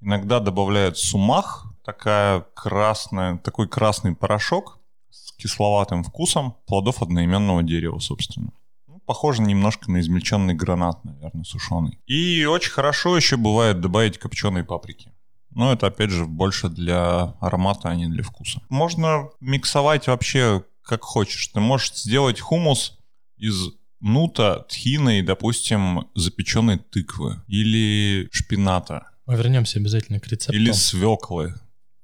Иногда 0.00 0.38
добавляют 0.38 0.98
сумах, 0.98 1.66
такая 1.84 2.46
красная, 2.54 3.38
такой 3.38 3.68
красный 3.68 4.14
порошок 4.14 4.78
с 5.10 5.32
кисловатым 5.32 6.04
вкусом 6.04 6.54
плодов 6.66 7.02
одноименного 7.02 7.64
дерева, 7.64 7.98
собственно 7.98 8.52
похоже 9.06 9.42
немножко 9.42 9.90
на 9.90 10.00
измельченный 10.00 10.54
гранат, 10.54 11.04
наверное, 11.04 11.44
сушеный. 11.44 11.98
И 12.06 12.44
очень 12.44 12.72
хорошо 12.72 13.16
еще 13.16 13.36
бывает 13.36 13.80
добавить 13.80 14.18
копченой 14.18 14.64
паприки. 14.64 15.12
Но 15.50 15.72
это, 15.72 15.86
опять 15.86 16.10
же, 16.10 16.26
больше 16.26 16.68
для 16.68 17.34
аромата, 17.40 17.88
а 17.88 17.96
не 17.96 18.08
для 18.08 18.22
вкуса. 18.22 18.60
Можно 18.68 19.30
миксовать 19.40 20.06
вообще 20.06 20.64
как 20.82 21.02
хочешь. 21.02 21.48
Ты 21.48 21.60
можешь 21.60 21.92
сделать 21.94 22.40
хумус 22.40 22.98
из 23.36 23.70
нута, 24.00 24.60
тхины 24.68 25.18
и, 25.18 25.22
допустим, 25.22 26.08
запеченной 26.14 26.78
тыквы 26.78 27.42
или 27.48 28.28
шпината. 28.32 29.08
Мы 29.26 29.34
вернемся 29.36 29.78
обязательно 29.78 30.20
к 30.20 30.28
рецепту. 30.28 30.54
Или 30.54 30.72
свеклы. 30.72 31.54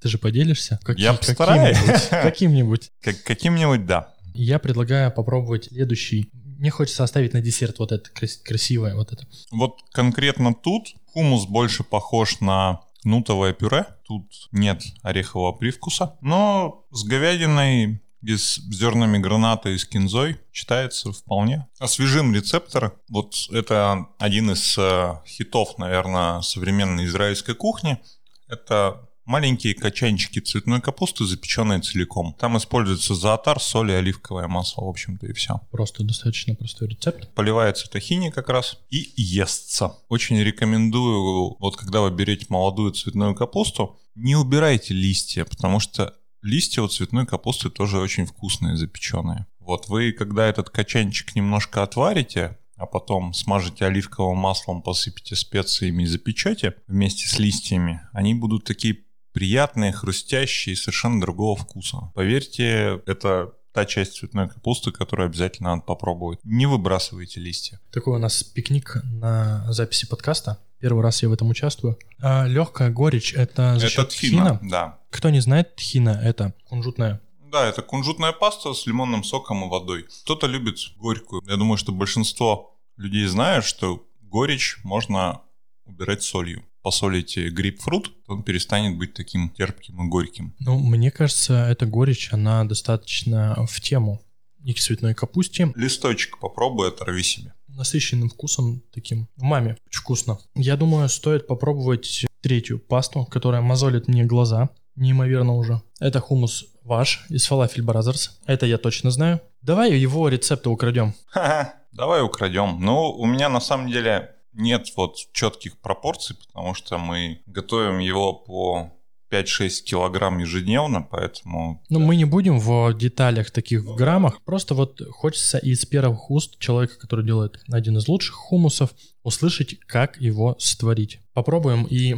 Ты 0.00 0.09
же 0.09 0.18
поделишься? 0.18 0.80
Как, 0.82 0.99
Я 0.99 1.12
постараюсь. 1.14 2.09
Каким-нибудь. 2.11 2.90
Как, 3.00 3.23
каким-нибудь, 3.23 3.87
да. 3.87 4.14
Я 4.35 4.59
предлагаю 4.59 5.12
попробовать 5.12 5.66
следующий. 5.66 6.30
Мне 6.62 6.71
хочется 6.71 7.02
оставить 7.02 7.33
на 7.33 7.40
десерт 7.40 7.81
вот 7.81 7.90
это 7.90 8.09
красивое, 8.45 8.95
вот 8.95 9.12
это. 9.12 9.26
Вот 9.50 9.81
конкретно 9.90 10.54
тут 10.54 10.95
хумус 11.07 11.45
больше 11.47 11.83
похож 11.83 12.38
на 12.38 12.83
нутовое 13.02 13.52
пюре. 13.52 13.85
Тут 14.07 14.49
нет 14.52 14.81
орехового 15.02 15.50
привкуса. 15.50 16.16
Но 16.21 16.87
с 16.92 17.02
говядиной 17.02 18.00
и 18.23 18.37
с 18.37 18.61
зернами 18.71 19.19
граната 19.19 19.71
и 19.71 19.76
с 19.76 19.85
кинзой 19.85 20.38
читается 20.52 21.11
вполне. 21.11 21.66
Освежим 21.81 22.33
рецептор. 22.33 22.95
Вот 23.09 23.35
это 23.50 24.07
один 24.21 24.52
из 24.52 24.78
э, 24.78 25.16
хитов, 25.26 25.78
наверное, 25.78 26.42
современной 26.42 27.07
израильской 27.07 27.57
кухни. 27.57 27.99
Это 28.47 29.09
маленькие 29.24 29.74
качанчики 29.74 30.40
цветной 30.40 30.80
капусты, 30.80 31.24
запеченные 31.24 31.80
целиком. 31.80 32.34
Там 32.38 32.56
используется 32.58 33.14
зоотар, 33.14 33.60
соль 33.60 33.92
и 33.92 33.94
оливковое 33.94 34.48
масло, 34.48 34.84
в 34.84 34.88
общем-то, 34.88 35.26
и 35.26 35.32
все. 35.32 35.60
Просто 35.70 36.04
достаточно 36.04 36.54
простой 36.54 36.88
рецепт. 36.88 37.32
Поливается 37.34 37.88
тахини 37.88 38.30
как 38.30 38.48
раз 38.48 38.78
и 38.90 39.12
естся. 39.16 39.92
Очень 40.08 40.40
рекомендую, 40.40 41.56
вот 41.58 41.76
когда 41.76 42.00
вы 42.00 42.10
берете 42.10 42.46
молодую 42.48 42.92
цветную 42.92 43.34
капусту, 43.34 43.98
не 44.14 44.36
убирайте 44.36 44.94
листья, 44.94 45.44
потому 45.44 45.80
что 45.80 46.14
листья 46.42 46.82
у 46.82 46.88
цветной 46.88 47.26
капусты 47.26 47.70
тоже 47.70 47.98
очень 47.98 48.26
вкусные, 48.26 48.76
запеченные. 48.76 49.46
Вот 49.58 49.88
вы, 49.88 50.12
когда 50.12 50.46
этот 50.46 50.70
качанчик 50.70 51.34
немножко 51.34 51.82
отварите, 51.82 52.58
а 52.76 52.86
потом 52.86 53.32
смажете 53.32 53.86
оливковым 53.86 54.38
маслом, 54.38 54.82
посыпите 54.82 55.36
специями 55.36 56.02
и 56.02 56.06
запечете 56.06 56.74
вместе 56.88 57.28
с 57.28 57.38
листьями, 57.38 58.00
они 58.12 58.34
будут 58.34 58.64
такие 58.64 58.98
приятные, 59.32 59.92
хрустящие, 59.92 60.76
совершенно 60.76 61.20
другого 61.20 61.56
вкуса. 61.56 62.12
Поверьте, 62.14 63.02
это 63.06 63.52
та 63.72 63.86
часть 63.86 64.16
цветной 64.16 64.48
капусты, 64.48 64.92
которую 64.92 65.26
обязательно 65.26 65.70
надо 65.70 65.82
попробовать. 65.82 66.38
Не 66.44 66.66
выбрасывайте 66.66 67.40
листья. 67.40 67.80
Такой 67.90 68.16
у 68.16 68.18
нас 68.18 68.42
пикник 68.42 68.98
на 69.04 69.72
записи 69.72 70.06
подкаста. 70.06 70.58
Первый 70.78 71.02
раз 71.02 71.22
я 71.22 71.28
в 71.28 71.32
этом 71.32 71.48
участвую. 71.48 71.98
А, 72.20 72.46
легкая 72.46 72.90
горечь— 72.90 73.32
это 73.36 73.78
за 73.78 73.86
это 73.86 74.04
тхина, 74.04 74.58
тхина? 74.58 74.70
Да. 74.70 74.98
Кто 75.10 75.30
не 75.30 75.40
знает, 75.40 75.76
тхина— 75.76 76.20
это 76.22 76.54
кунжутная 76.68 77.20
да, 77.52 77.68
это 77.68 77.82
кунжутная 77.82 78.32
паста 78.32 78.72
с 78.72 78.86
лимонным 78.86 79.22
соком 79.24 79.62
и 79.66 79.68
водой. 79.68 80.06
Кто-то 80.22 80.46
любит 80.46 80.78
горькую. 80.96 81.42
Я 81.46 81.56
думаю, 81.56 81.76
что 81.76 81.92
большинство 81.92 82.80
людей 82.96 83.26
знают, 83.26 83.66
что 83.66 84.06
горечь 84.22 84.78
можно 84.84 85.42
убирать 85.84 86.22
солью 86.22 86.64
посолите 86.82 87.48
грейпфрут, 87.48 88.12
он 88.26 88.42
перестанет 88.42 88.98
быть 88.98 89.14
таким 89.14 89.50
терпким 89.50 90.04
и 90.04 90.08
горьким. 90.08 90.54
Ну, 90.58 90.78
мне 90.78 91.10
кажется, 91.10 91.66
эта 91.68 91.86
горечь, 91.86 92.28
она 92.32 92.64
достаточно 92.64 93.66
в 93.66 93.80
тему. 93.80 94.20
И 94.64 94.74
к 94.74 94.78
цветной 94.78 95.14
капусте. 95.14 95.72
Листочек 95.74 96.38
попробуй, 96.38 96.88
оторви 96.88 97.24
себе. 97.24 97.52
Насыщенным 97.66 98.28
вкусом 98.28 98.82
таким. 98.92 99.28
Маме 99.36 99.76
очень 99.88 100.00
вкусно. 100.00 100.38
Я 100.54 100.76
думаю, 100.76 101.08
стоит 101.08 101.48
попробовать 101.48 102.26
третью 102.42 102.78
пасту, 102.78 103.24
которая 103.24 103.60
мозолит 103.60 104.06
мне 104.06 104.24
глаза. 104.24 104.68
Неимоверно 104.94 105.56
уже. 105.56 105.82
Это 105.98 106.20
хумус 106.20 106.66
ваш 106.84 107.24
из 107.28 107.50
Falafel 107.50 107.84
Brothers. 107.84 108.30
Это 108.46 108.66
я 108.66 108.78
точно 108.78 109.10
знаю. 109.10 109.40
Давай 109.62 109.98
его 109.98 110.28
рецепты 110.28 110.68
украдем. 110.68 111.14
Ха-ха, 111.26 111.74
давай 111.92 112.22
украдем. 112.22 112.78
Ну, 112.80 113.11
у 113.11 113.26
меня 113.26 113.48
на 113.48 113.61
самом 113.61 113.90
деле 113.90 114.37
нет 114.52 114.88
вот 114.96 115.16
четких 115.32 115.78
пропорций, 115.78 116.36
потому 116.36 116.74
что 116.74 116.98
мы 116.98 117.42
готовим 117.46 117.98
его 117.98 118.32
по 118.32 118.92
5-6 119.32 119.84
килограмм 119.84 120.38
ежедневно, 120.38 121.02
поэтому... 121.02 121.82
Ну, 121.88 121.98
мы 122.00 122.16
не 122.16 122.26
будем 122.26 122.58
в 122.60 122.92
деталях 122.92 123.50
таких 123.50 123.82
в 123.82 123.94
граммах, 123.96 124.42
просто 124.42 124.74
вот 124.74 125.00
хочется 125.10 125.56
из 125.58 125.86
первых 125.86 126.30
уст 126.30 126.58
человека, 126.58 126.98
который 126.98 127.24
делает 127.24 127.58
один 127.70 127.96
из 127.96 128.06
лучших 128.08 128.34
хумусов, 128.34 128.90
услышать, 129.22 129.78
как 129.80 130.20
его 130.20 130.56
створить. 130.58 131.20
Попробуем 131.32 131.84
и 131.84 132.16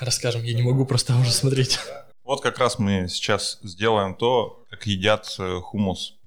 расскажем, 0.00 0.42
я 0.42 0.54
не 0.54 0.62
могу 0.62 0.84
просто 0.84 1.16
уже 1.16 1.30
смотреть. 1.30 1.78
Вот 2.24 2.42
как 2.42 2.58
раз 2.58 2.78
мы 2.78 3.08
сейчас 3.08 3.58
сделаем 3.62 4.14
то, 4.14 4.62
как 4.68 4.86
едят 4.86 5.34
э, 5.38 5.60
хумус 5.62 6.17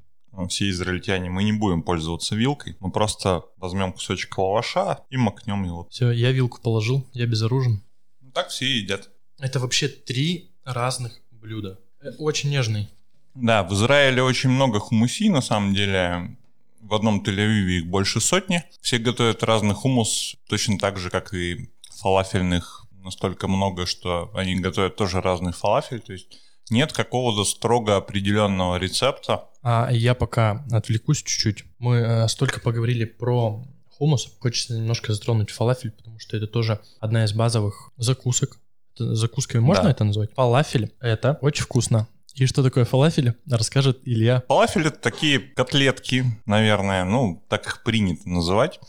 все 0.48 0.70
израильтяне, 0.70 1.30
мы 1.30 1.44
не 1.44 1.54
будем 1.54 1.84
пользоваться 1.84 2.36
вилкой, 2.36 2.76
мы 2.80 2.92
просто 2.92 3.44
возьмем 3.58 3.94
кусочек 3.94 4.38
лаваша 4.38 5.00
и 5.10 5.18
макнем 5.18 5.64
его. 5.64 5.88
Все, 5.90 6.12
я 6.12 6.32
вилку 6.32 6.62
положил, 6.62 7.06
я 7.14 7.26
безоружен. 7.26 7.84
Ну, 8.22 8.32
так 8.32 8.50
все 8.50 8.66
едят. 8.66 9.10
Это 9.40 9.60
вообще 9.60 9.88
три 9.88 10.52
разных 10.64 11.20
блюда. 11.32 11.80
Э, 12.02 12.12
очень 12.18 12.50
нежный. 12.50 12.90
Да, 13.34 13.64
в 13.64 13.74
Израиле 13.74 14.24
очень 14.24 14.50
много 14.50 14.80
хумусей, 14.80 15.30
на 15.30 15.42
самом 15.42 15.74
деле. 15.74 16.38
В 16.82 16.96
одном 16.96 17.22
Тель-Авиве 17.24 17.80
их 17.80 17.88
больше 17.88 18.20
сотни. 18.20 18.64
Все 18.82 18.98
готовят 18.98 19.44
разный 19.44 19.76
хумус, 19.76 20.36
точно 20.50 20.80
так 20.80 20.98
же, 20.98 21.10
как 21.10 21.34
и 21.34 21.70
фалафельных 21.92 22.88
настолько 23.04 23.48
много, 23.48 23.86
что 23.86 24.32
они 24.34 24.56
готовят 24.56 24.96
тоже 24.96 25.22
разный 25.22 25.54
фалафель. 25.54 26.02
То 26.02 26.14
есть 26.14 26.40
нет 26.72 26.94
какого-то 26.94 27.44
строго 27.44 27.98
определенного 27.98 28.78
рецепта. 28.78 29.46
А 29.62 29.90
я 29.92 30.16
пока 30.16 30.66
отвлекусь 30.72 31.20
чуть-чуть. 31.20 31.66
Мы 31.78 31.98
э, 31.98 32.28
столько 32.28 32.60
поговорили 32.60 33.06
про 33.06 33.64
хумус. 33.90 34.28
Хочется 34.40 34.76
немножко 34.78 35.14
затронуть 35.14 35.52
фалафель, 35.52 35.92
потому 35.92 36.18
что 36.20 36.36
это 36.36 36.48
тоже 36.48 36.80
одна 37.00 37.26
из 37.26 37.34
базовых 37.34 37.92
закусок. 37.98 38.60
Это, 38.96 39.16
закуской 39.16 39.62
можно 39.62 39.84
да. 39.84 39.92
это 39.92 40.04
назвать? 40.04 40.34
Фалафель— 40.34 40.92
это 41.00 41.38
очень 41.42 41.64
вкусно. 41.64 42.08
И 42.36 42.46
что 42.46 42.64
такое 42.64 42.86
фалафель, 42.86 43.36
расскажет 43.50 44.00
Илья. 44.06 44.44
Фалафель— 44.48 44.88
это 44.88 44.98
такие 44.98 45.40
котлетки, 45.40 46.26
наверное, 46.46 47.04
ну, 47.04 47.44
так 47.50 47.68
их 47.68 47.84
принято 47.84 48.28
называть. 48.28 48.80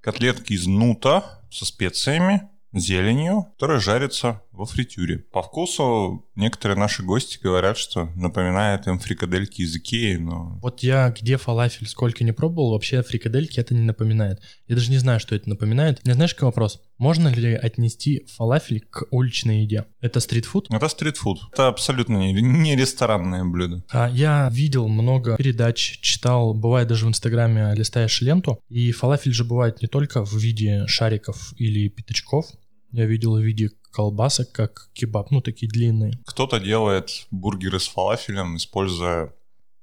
Котлетки 0.00 0.52
из 0.52 0.66
нута 0.66 1.40
со 1.50 1.64
специями, 1.64 2.48
зеленью, 2.72 3.48
которая 3.54 3.80
жарится 3.80 4.42
во 4.60 4.66
фритюре. 4.66 5.18
По 5.32 5.42
вкусу 5.42 6.26
некоторые 6.36 6.76
наши 6.76 7.02
гости 7.02 7.38
говорят, 7.42 7.78
что 7.78 8.10
напоминает 8.14 8.86
им 8.86 8.98
фрикадельки 8.98 9.62
из 9.62 9.74
Икеи, 9.74 10.16
но... 10.16 10.58
Вот 10.60 10.80
я 10.82 11.08
где 11.10 11.38
фалафель 11.38 11.88
сколько 11.88 12.24
не 12.24 12.32
пробовал, 12.32 12.72
вообще 12.72 13.02
фрикадельки 13.02 13.58
это 13.58 13.74
не 13.74 13.80
напоминает. 13.80 14.40
Я 14.68 14.74
даже 14.74 14.90
не 14.90 14.98
знаю, 14.98 15.18
что 15.18 15.34
это 15.34 15.48
напоминает. 15.48 16.04
Не 16.04 16.12
знаешь, 16.12 16.34
какой 16.34 16.48
вопрос? 16.48 16.82
Можно 16.98 17.28
ли 17.28 17.54
отнести 17.54 18.26
фалафель 18.36 18.80
к 18.90 19.06
уличной 19.10 19.62
еде? 19.62 19.86
Это 20.02 20.20
стритфуд? 20.20 20.66
Это 20.70 20.88
стритфуд. 20.88 21.38
Это 21.54 21.68
абсолютно 21.68 22.18
не, 22.18 22.34
не 22.34 22.76
ресторанное 22.76 23.44
блюдо. 23.44 23.82
А 23.88 24.10
я 24.10 24.50
видел 24.52 24.88
много 24.88 25.38
передач, 25.38 26.00
читал, 26.02 26.52
бывает 26.52 26.88
даже 26.88 27.06
в 27.06 27.08
Инстаграме 27.08 27.72
листаешь 27.74 28.20
ленту, 28.20 28.60
и 28.68 28.92
фалафель 28.92 29.32
же 29.32 29.44
бывает 29.44 29.80
не 29.80 29.88
только 29.88 30.22
в 30.22 30.34
виде 30.34 30.86
шариков 30.86 31.54
или 31.56 31.88
пятачков, 31.88 32.44
я 32.92 33.06
видел 33.06 33.36
в 33.36 33.42
виде 33.42 33.70
колбасок, 33.92 34.52
как 34.52 34.90
кебаб, 34.92 35.30
ну 35.30 35.40
такие 35.40 35.70
длинные. 35.70 36.18
Кто-то 36.26 36.60
делает 36.60 37.26
бургеры 37.30 37.80
с 37.80 37.88
фалафелем, 37.88 38.56
используя 38.56 39.32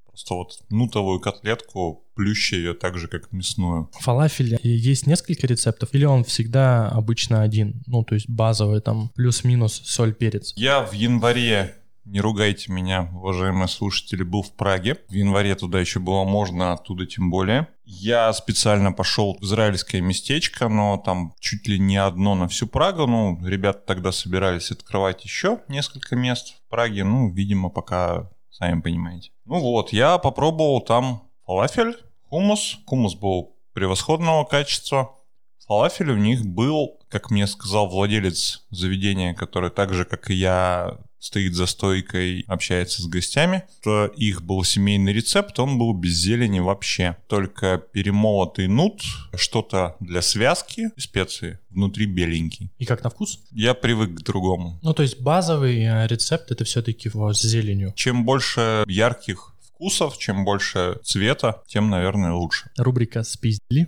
просто 0.06 0.34
вот 0.34 0.60
нутовую 0.70 1.20
котлетку, 1.20 2.04
плюща 2.16 2.56
ее 2.56 2.74
так 2.74 2.98
же, 2.98 3.08
как 3.08 3.32
мясную. 3.32 3.90
Фалафель 4.00 4.58
есть 4.64 5.06
несколько 5.06 5.46
рецептов, 5.46 5.90
или 5.94 6.06
он 6.06 6.24
всегда 6.24 6.90
обычно 6.90 7.44
один? 7.44 7.84
Ну, 7.86 8.04
то 8.04 8.16
есть 8.16 8.28
базовый 8.28 8.82
там 8.82 9.12
плюс-минус 9.16 9.82
соль, 9.86 10.14
перец. 10.14 10.54
Я 10.56 10.84
в 10.84 10.94
январе 10.94 11.76
не 12.08 12.22
ругайте 12.22 12.72
меня, 12.72 13.10
уважаемые 13.14 13.68
слушатели, 13.68 14.24
был 14.24 14.42
в 14.42 14.54
Праге. 14.54 14.98
В 15.10 15.14
январе 15.14 15.56
туда 15.56 15.80
еще 15.80 16.00
было 16.00 16.24
можно, 16.24 16.74
оттуда 16.74 17.06
тем 17.06 17.30
более. 17.30 17.68
Я 17.84 18.32
специально 18.34 18.92
пошел 18.92 19.38
в 19.40 19.44
израильское 19.44 20.02
местечко, 20.02 20.70
но 20.70 20.98
там 20.98 21.34
чуть 21.40 21.68
ли 21.68 21.78
не 21.80 21.98
одно 21.98 22.36
на 22.36 22.48
всю 22.48 22.68
Прагу. 22.68 23.08
Ну, 23.08 23.40
ребята 23.46 23.80
тогда 23.86 24.12
собирались 24.12 24.72
открывать 24.72 25.24
еще 25.24 25.60
несколько 25.68 26.16
мест 26.16 26.56
в 26.56 26.70
Праге. 26.70 27.04
Ну, 27.04 27.30
видимо, 27.30 27.70
пока 27.70 28.30
сами 28.50 28.82
понимаете. 28.82 29.32
Ну 29.46 29.60
вот, 29.60 29.94
я 29.94 30.18
попробовал 30.18 30.82
там 30.82 31.30
фалафель, 31.46 31.98
хумус. 32.30 32.80
Хумус 32.86 33.16
был 33.16 33.58
превосходного 33.74 34.46
качества. 34.46 35.14
Фалафель 35.68 36.12
у 36.12 36.18
них 36.18 36.46
был, 36.46 37.00
как 37.10 37.30
мне 37.30 37.46
сказал 37.46 37.88
владелец 37.88 38.66
заведения, 38.70 39.34
который 39.34 39.70
так 39.70 39.94
же, 39.94 40.06
как 40.06 40.30
и 40.30 40.34
я, 40.34 40.98
стоит 41.20 41.56
за 41.56 41.66
стойкой, 41.66 42.44
общается 42.48 43.02
с 43.02 43.08
гостями. 43.08 43.64
То 43.84 44.06
их 44.06 44.42
был 44.42 44.64
семейный 44.64 45.14
рецепт, 45.14 45.60
он 45.60 45.78
был 45.78 45.94
без 45.94 46.14
зелени 46.14 46.60
вообще. 46.60 47.18
Только 47.28 47.78
перемолотый 47.92 48.68
нут, 48.68 49.02
что-то 49.36 49.96
для 50.00 50.22
связки, 50.22 50.92
специи, 50.98 51.60
внутри 51.70 52.06
беленький. 52.06 52.72
И 52.78 52.86
как 52.86 53.04
на 53.04 53.10
вкус? 53.10 53.40
Я 53.52 53.74
привык 53.74 54.16
к 54.16 54.24
другому. 54.24 54.80
Ну, 54.82 54.94
то 54.94 55.04
есть 55.04 55.20
базовый 55.20 55.82
э, 55.82 56.08
рецепт 56.08 56.52
это 56.52 56.64
все-таки 56.64 57.10
с 57.10 57.42
зеленью. 57.42 57.94
Чем 57.96 58.26
больше 58.26 58.84
ярких 58.88 59.54
вкусов, 59.78 60.18
чем 60.18 60.44
больше 60.44 61.00
цвета, 61.04 61.62
тем, 61.68 61.90
наверное, 61.90 62.34
лучше. 62.34 62.72
Рубрика 62.78 63.24
«Спиздили». 63.24 63.88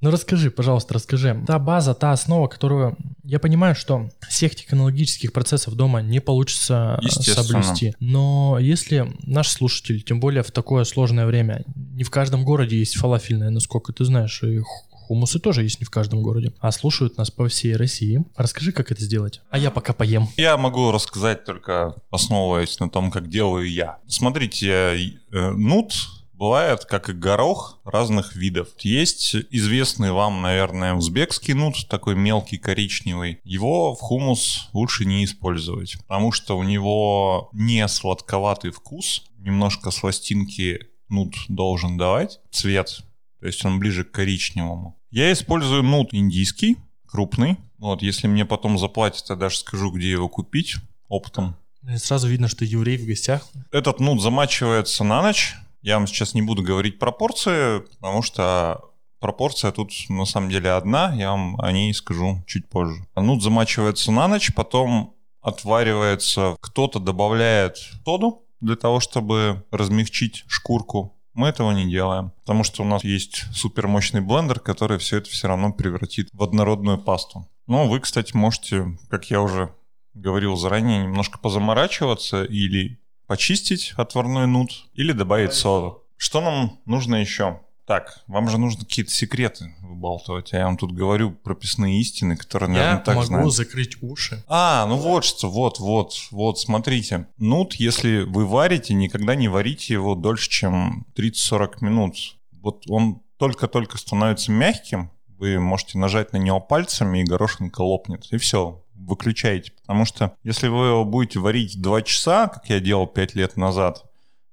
Ну 0.00 0.10
расскажи, 0.10 0.50
пожалуйста, 0.50 0.94
расскажи. 0.94 1.42
Та 1.46 1.58
база, 1.58 1.94
та 1.94 2.12
основа, 2.12 2.48
которую... 2.48 2.96
Я 3.24 3.38
понимаю, 3.38 3.74
что 3.74 4.08
всех 4.28 4.54
технологических 4.54 5.32
процессов 5.32 5.74
дома 5.74 6.00
не 6.00 6.20
получится 6.20 7.00
э, 7.02 7.08
соблюсти. 7.08 7.94
Но 7.98 8.58
если 8.60 9.12
наш 9.22 9.48
слушатель, 9.48 10.02
тем 10.02 10.20
более 10.20 10.42
в 10.42 10.50
такое 10.52 10.84
сложное 10.84 11.26
время, 11.26 11.64
не 11.74 12.04
в 12.04 12.10
каждом 12.10 12.44
городе 12.44 12.78
есть 12.78 12.96
фалафельная, 12.96 13.50
насколько 13.50 13.92
ты 13.92 14.04
знаешь, 14.04 14.42
и 14.42 14.60
хумусы 15.06 15.38
тоже 15.38 15.62
есть 15.62 15.80
не 15.80 15.86
в 15.86 15.90
каждом 15.90 16.22
городе, 16.22 16.52
а 16.58 16.72
слушают 16.72 17.16
нас 17.16 17.30
по 17.30 17.48
всей 17.48 17.76
России. 17.76 18.24
Расскажи, 18.36 18.72
как 18.72 18.90
это 18.90 19.02
сделать. 19.02 19.40
А 19.50 19.58
я 19.58 19.70
пока 19.70 19.92
поем. 19.92 20.28
Я 20.36 20.56
могу 20.56 20.90
рассказать 20.90 21.44
только 21.44 21.94
основываясь 22.10 22.78
на 22.80 22.90
том, 22.90 23.10
как 23.10 23.28
делаю 23.28 23.70
я. 23.70 23.98
Смотрите, 24.08 25.14
э, 25.32 25.50
нут 25.50 25.94
Бывает, 26.36 26.84
как 26.84 27.08
и 27.08 27.14
горох, 27.14 27.80
разных 27.82 28.36
видов. 28.36 28.68
Есть 28.80 29.34
известный 29.50 30.12
вам, 30.12 30.42
наверное, 30.42 30.92
узбекский 30.92 31.54
нут, 31.54 31.88
такой 31.88 32.14
мелкий 32.14 32.58
коричневый. 32.58 33.40
Его 33.42 33.94
в 33.94 34.00
хумус 34.00 34.68
лучше 34.74 35.06
не 35.06 35.24
использовать, 35.24 35.96
потому 36.06 36.32
что 36.32 36.58
у 36.58 36.62
него 36.62 37.48
не 37.54 37.88
сладковатый 37.88 38.70
вкус, 38.70 39.24
немножко 39.38 39.90
сластинки 39.90 40.88
нут 41.08 41.34
должен 41.48 41.96
давать, 41.96 42.40
цвет, 42.50 43.02
то 43.40 43.46
есть 43.46 43.64
он 43.64 43.78
ближе 43.78 44.04
к 44.04 44.10
коричневому. 44.10 44.94
Я 45.10 45.32
использую 45.32 45.84
нут 45.84 46.12
индийский, 46.12 46.76
крупный. 47.06 47.56
Вот, 47.78 48.02
если 48.02 48.26
мне 48.26 48.44
потом 48.44 48.78
заплатят, 48.78 49.30
я 49.30 49.36
даже 49.36 49.56
скажу, 49.56 49.90
где 49.90 50.10
его 50.10 50.28
купить 50.28 50.76
оптом. 51.08 51.56
Сразу 51.96 52.28
видно, 52.28 52.48
что 52.48 52.66
еврей 52.66 52.98
в 52.98 53.06
гостях. 53.06 53.48
Этот 53.70 54.00
нут 54.00 54.20
замачивается 54.20 55.04
на 55.04 55.22
ночь, 55.22 55.54
я 55.86 55.98
вам 55.98 56.08
сейчас 56.08 56.34
не 56.34 56.42
буду 56.42 56.64
говорить 56.64 56.98
пропорции, 56.98 57.78
потому 58.00 58.20
что 58.20 58.90
пропорция 59.20 59.70
тут 59.70 59.92
на 60.08 60.24
самом 60.24 60.50
деле 60.50 60.70
одна, 60.70 61.14
я 61.14 61.30
вам 61.30 61.60
о 61.60 61.70
ней 61.70 61.94
скажу 61.94 62.42
чуть 62.44 62.68
позже. 62.68 63.06
Нут 63.14 63.40
замачивается 63.40 64.10
на 64.10 64.26
ночь, 64.26 64.52
потом 64.52 65.14
отваривается, 65.40 66.56
кто-то 66.60 66.98
добавляет 66.98 67.76
соду 68.04 68.42
для 68.60 68.74
того, 68.74 68.98
чтобы 68.98 69.64
размягчить 69.70 70.42
шкурку. 70.48 71.16
Мы 71.34 71.46
этого 71.46 71.70
не 71.70 71.88
делаем, 71.88 72.32
потому 72.40 72.64
что 72.64 72.82
у 72.82 72.86
нас 72.86 73.04
есть 73.04 73.44
супермощный 73.54 74.20
блендер, 74.20 74.58
который 74.58 74.98
все 74.98 75.18
это 75.18 75.30
все 75.30 75.46
равно 75.46 75.72
превратит 75.72 76.30
в 76.32 76.42
однородную 76.42 76.98
пасту. 76.98 77.46
Но 77.68 77.86
вы, 77.86 78.00
кстати, 78.00 78.34
можете, 78.34 78.98
как 79.08 79.30
я 79.30 79.40
уже 79.40 79.72
говорил 80.14 80.56
заранее, 80.56 81.04
немножко 81.04 81.38
позаморачиваться 81.38 82.42
или 82.42 82.98
почистить 83.26 83.92
отварной 83.96 84.46
нут 84.46 84.86
или 84.94 85.12
добавить 85.12 85.54
соду. 85.54 86.02
Что 86.16 86.40
нам 86.40 86.80
нужно 86.86 87.16
еще? 87.16 87.60
Так, 87.86 88.24
вам 88.26 88.48
же 88.50 88.58
нужно 88.58 88.84
какие-то 88.84 89.12
секреты 89.12 89.72
выбалтывать, 89.80 90.52
а 90.52 90.56
я 90.56 90.64
вам 90.64 90.76
тут 90.76 90.90
говорю 90.90 91.30
прописные 91.30 92.00
истины, 92.00 92.36
которые, 92.36 92.68
наверное, 92.68 92.94
я 92.94 92.98
так 92.98 93.28
могу 93.28 93.50
закрыть 93.50 94.02
уши. 94.02 94.42
А, 94.48 94.86
ну 94.86 94.96
вот 94.96 95.24
что, 95.24 95.48
вот, 95.48 95.78
вот, 95.78 96.14
вот, 96.32 96.58
смотрите. 96.58 97.28
Нут, 97.38 97.74
если 97.74 98.22
вы 98.22 98.44
варите, 98.44 98.92
никогда 98.92 99.36
не 99.36 99.46
варите 99.46 99.94
его 99.94 100.16
дольше, 100.16 100.50
чем 100.50 101.06
30-40 101.16 101.74
минут. 101.80 102.16
Вот 102.60 102.82
он 102.88 103.22
только-только 103.38 103.98
становится 103.98 104.50
мягким, 104.50 105.12
вы 105.38 105.60
можете 105.60 105.98
нажать 105.98 106.32
на 106.32 106.38
него 106.38 106.60
пальцами, 106.60 107.20
и 107.20 107.24
горошинка 107.24 107.82
лопнет, 107.82 108.26
и 108.32 108.38
все, 108.38 108.82
выключаете. 109.06 109.72
Потому 109.80 110.04
что 110.04 110.36
если 110.42 110.68
вы 110.68 110.86
его 110.86 111.04
будете 111.04 111.38
варить 111.38 111.80
2 111.80 112.02
часа, 112.02 112.48
как 112.48 112.68
я 112.68 112.80
делал 112.80 113.06
5 113.06 113.34
лет 113.34 113.56
назад, 113.56 114.04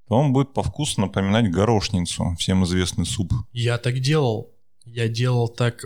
то 0.08 0.16
он 0.16 0.32
будет 0.32 0.52
по 0.52 0.62
вкусу 0.62 1.00
напоминать 1.00 1.50
горошницу, 1.50 2.34
всем 2.38 2.64
известный 2.64 3.06
суп. 3.06 3.32
Я 3.52 3.78
так 3.78 4.00
делал. 4.00 4.52
Я 4.84 5.08
делал 5.08 5.48
так 5.48 5.84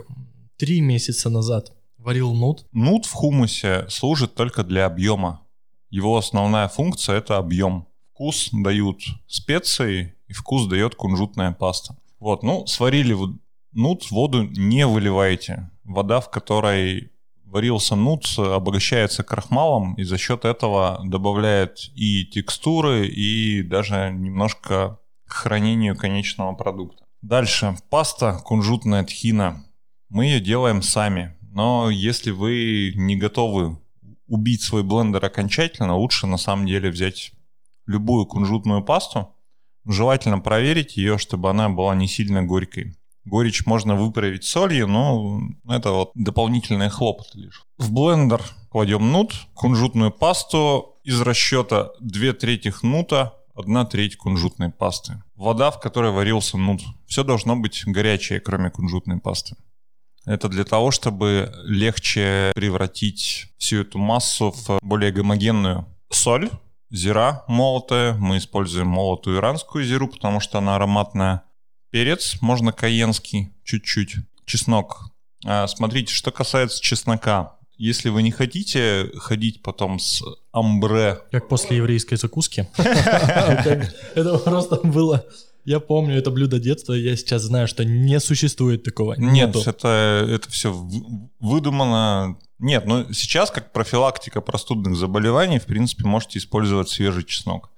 3 0.57 0.81
месяца 0.81 1.31
назад. 1.31 1.73
Варил 1.97 2.35
нут. 2.35 2.67
Нут 2.73 3.07
в 3.07 3.13
хумусе 3.13 3.87
служит 3.89 4.35
только 4.35 4.63
для 4.65 4.87
объема. 4.87 5.47
Его 5.91 6.17
основная 6.17 6.69
функция– 6.69 7.17
это 7.19 7.39
объем. 7.39 7.87
Вкус 8.13 8.51
дают 8.53 9.01
специи, 9.27 10.15
и 10.27 10.33
вкус 10.33 10.67
дает 10.67 10.95
кунжутная 10.95 11.53
паста. 11.53 11.97
Вот, 12.21 12.43
ну, 12.43 12.67
сварили 12.67 13.17
нут, 13.73 14.11
воду 14.11 14.43
не 14.43 14.87
выливайте. 14.87 15.71
Вода, 15.85 16.21
в 16.21 16.31
которой 16.31 17.11
варился 17.51 17.97
нут, 17.97 18.27
обогащается 18.39 19.23
крахмалом 19.23 19.95
и 19.95 20.05
за 20.05 20.19
счет 20.19 20.45
этого 20.45 21.01
добавляет 21.05 21.91
и 21.95 22.25
текстуры, 22.27 23.07
и 23.07 23.63
даже 23.63 24.11
немножко 24.13 24.99
к 25.27 25.33
хранению 25.33 25.97
конечного 25.97 26.55
продукта. 26.55 27.05
Дальше. 27.23 27.77
Паста 27.91 28.41
кунжутная 28.45 29.05
тхина. 29.05 29.65
Мы 30.09 30.27
ее 30.27 30.41
делаем 30.41 30.83
сами. 30.83 31.37
Но 31.51 31.91
если 31.91 32.31
вы 32.31 32.93
не 32.95 33.17
готовы 33.17 33.79
убить 34.27 34.63
свой 34.63 34.83
блендер 34.83 35.25
окончательно, 35.25 35.97
лучше 35.97 36.27
на 36.27 36.37
самом 36.37 36.67
деле 36.67 36.91
взять 36.91 37.33
любую 37.87 38.27
кунжутную 38.27 38.83
пасту. 38.83 39.35
Желательно 39.87 40.39
проверить 40.39 40.97
ее, 40.97 41.17
чтобы 41.19 41.49
она 41.51 41.69
была 41.71 41.95
не 41.95 42.07
сильно 42.07 42.43
горькой. 42.43 42.97
Горечь 43.29 43.67
можно 43.67 43.95
выправить 43.95 44.45
солью, 44.45 44.87
но 44.87 45.41
это 45.69 45.93
вот 45.93 46.11
дополнительные 46.15 46.89
хлопоты 46.89 47.39
лишь. 47.39 47.63
В 47.77 47.93
блендер 47.93 48.43
кладем 48.71 49.13
нут, 49.13 49.35
кунжутную 49.55 50.11
пасту 50.11 50.97
из 51.05 51.21
расчета 51.21 51.91
2 52.01 52.33
трети 52.33 52.73
нута, 52.83 53.35
1 53.55 53.87
треть 53.87 54.17
кунжутной 54.17 54.71
пасты. 54.71 55.23
Вода, 55.35 55.71
в 55.71 55.81
которой 55.81 56.11
варился 56.11 56.57
нут. 56.57 56.81
Все 57.07 57.23
должно 57.23 57.57
быть 57.57 57.83
горячее, 57.87 58.41
кроме 58.41 58.71
кунжутной 58.71 59.19
пасты. 59.19 59.57
Это 60.25 60.49
для 60.49 60.65
того, 60.65 60.91
чтобы 60.91 61.53
легче 61.65 62.53
превратить 62.55 63.47
всю 63.59 63.81
эту 63.81 63.99
массу 63.99 64.53
в 64.53 64.79
более 64.83 65.11
гомогенную 65.11 65.87
соль, 66.11 66.51
зира 66.91 67.45
молотая. 67.49 68.15
Мы 68.15 68.39
используем 68.39 68.89
молотую 68.89 69.39
иранскую 69.39 69.85
зиру, 69.85 70.09
потому 70.09 70.41
что 70.41 70.59
она 70.59 70.77
ароматная. 70.77 71.43
Перец, 71.91 72.37
можно 72.41 72.73
каенский, 72.73 73.51
чуть-чуть. 73.65 74.17
Чеснок. 74.45 75.11
А, 75.45 75.67
смотрите, 75.67 76.13
что 76.13 76.31
касается 76.31 76.83
чеснока. 76.83 77.55
Если 77.77 78.09
вы 78.09 78.23
не 78.23 78.33
хотите 78.33 79.11
ходить 79.17 79.63
потом 79.63 80.01
с 80.01 80.23
амбре... 80.53 81.21
Как 81.31 81.49
после 81.49 81.77
еврейской 81.77 82.17
закуски. 82.17 82.69
Это 82.77 84.39
просто 84.39 84.77
было... 84.83 85.25
Я 85.65 85.81
помню 85.81 86.17
это 86.17 86.31
блюдо 86.31 86.59
детства, 86.59 86.95
я 86.95 87.15
сейчас 87.15 87.43
знаю, 87.43 87.69
что 87.69 87.85
не 87.85 88.21
существует 88.21 88.85
такого. 88.85 89.17
Нет, 89.19 89.55
это, 89.55 90.27
это 90.27 90.49
все 90.49 90.73
выдумано. 91.41 92.39
Нет, 92.59 92.87
ну 92.87 93.13
сейчас 93.13 93.51
как 93.51 93.71
профилактика 93.71 94.41
простудных 94.41 94.97
заболеваний, 94.97 95.59
в 95.59 95.67
принципе, 95.67 96.05
можете 96.07 96.39
использовать 96.39 96.89
свежий 96.89 97.23
чеснок. 97.23 97.69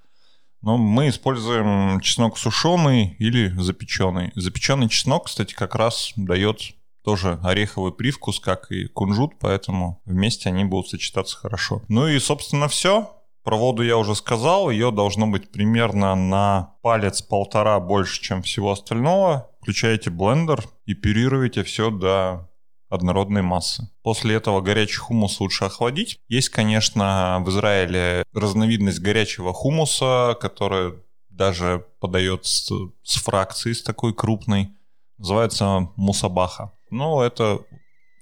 Но 0.62 0.76
мы 0.76 1.08
используем 1.08 2.00
чеснок 2.00 2.36
сушеный 2.38 3.16
или 3.18 3.48
запеченный. 3.60 4.32
Запеченный 4.34 4.88
чеснок, 4.88 5.26
кстати, 5.26 5.54
как 5.54 5.74
раз 5.74 6.12
дает 6.16 6.74
тоже 7.02 7.38
ореховый 7.42 7.92
привкус, 7.92 8.40
как 8.40 8.70
и 8.70 8.86
кунжут, 8.86 9.38
поэтому 9.40 10.02
вместе 10.04 10.50
они 10.50 10.64
будут 10.64 10.88
сочетаться 10.88 11.36
хорошо. 11.36 11.82
Ну 11.88 12.06
и, 12.06 12.18
собственно, 12.18 12.68
все. 12.68 13.10
Про 13.42 13.56
воду 13.56 13.82
я 13.82 13.96
уже 13.96 14.14
сказал, 14.14 14.70
ее 14.70 14.90
должно 14.90 15.26
быть 15.26 15.50
примерно 15.50 16.14
на 16.14 16.74
палец-полтора 16.82 17.80
больше, 17.80 18.20
чем 18.20 18.42
всего 18.42 18.72
остального. 18.72 19.48
Включаете 19.62 20.10
блендер 20.10 20.62
и 20.84 20.92
пюрируете 20.92 21.64
все 21.64 21.90
до 21.90 22.49
однородной 22.90 23.42
массы. 23.42 23.88
После 24.02 24.34
этого 24.34 24.60
горячий 24.60 24.98
хумус 24.98 25.40
лучше 25.40 25.64
охладить. 25.64 26.18
Есть, 26.28 26.50
конечно, 26.50 27.42
в 27.44 27.48
Израиле 27.48 28.24
разновидность 28.34 29.00
горячего 29.00 29.54
хумуса, 29.54 30.36
которая 30.40 30.94
даже 31.30 31.86
подается 32.00 32.74
с 33.02 33.14
фракцией, 33.22 33.74
с 33.74 33.82
такой 33.82 34.12
крупной. 34.12 34.70
Называется 35.16 35.88
мусабаха. 35.96 36.72
Ну, 36.90 37.22
это 37.22 37.60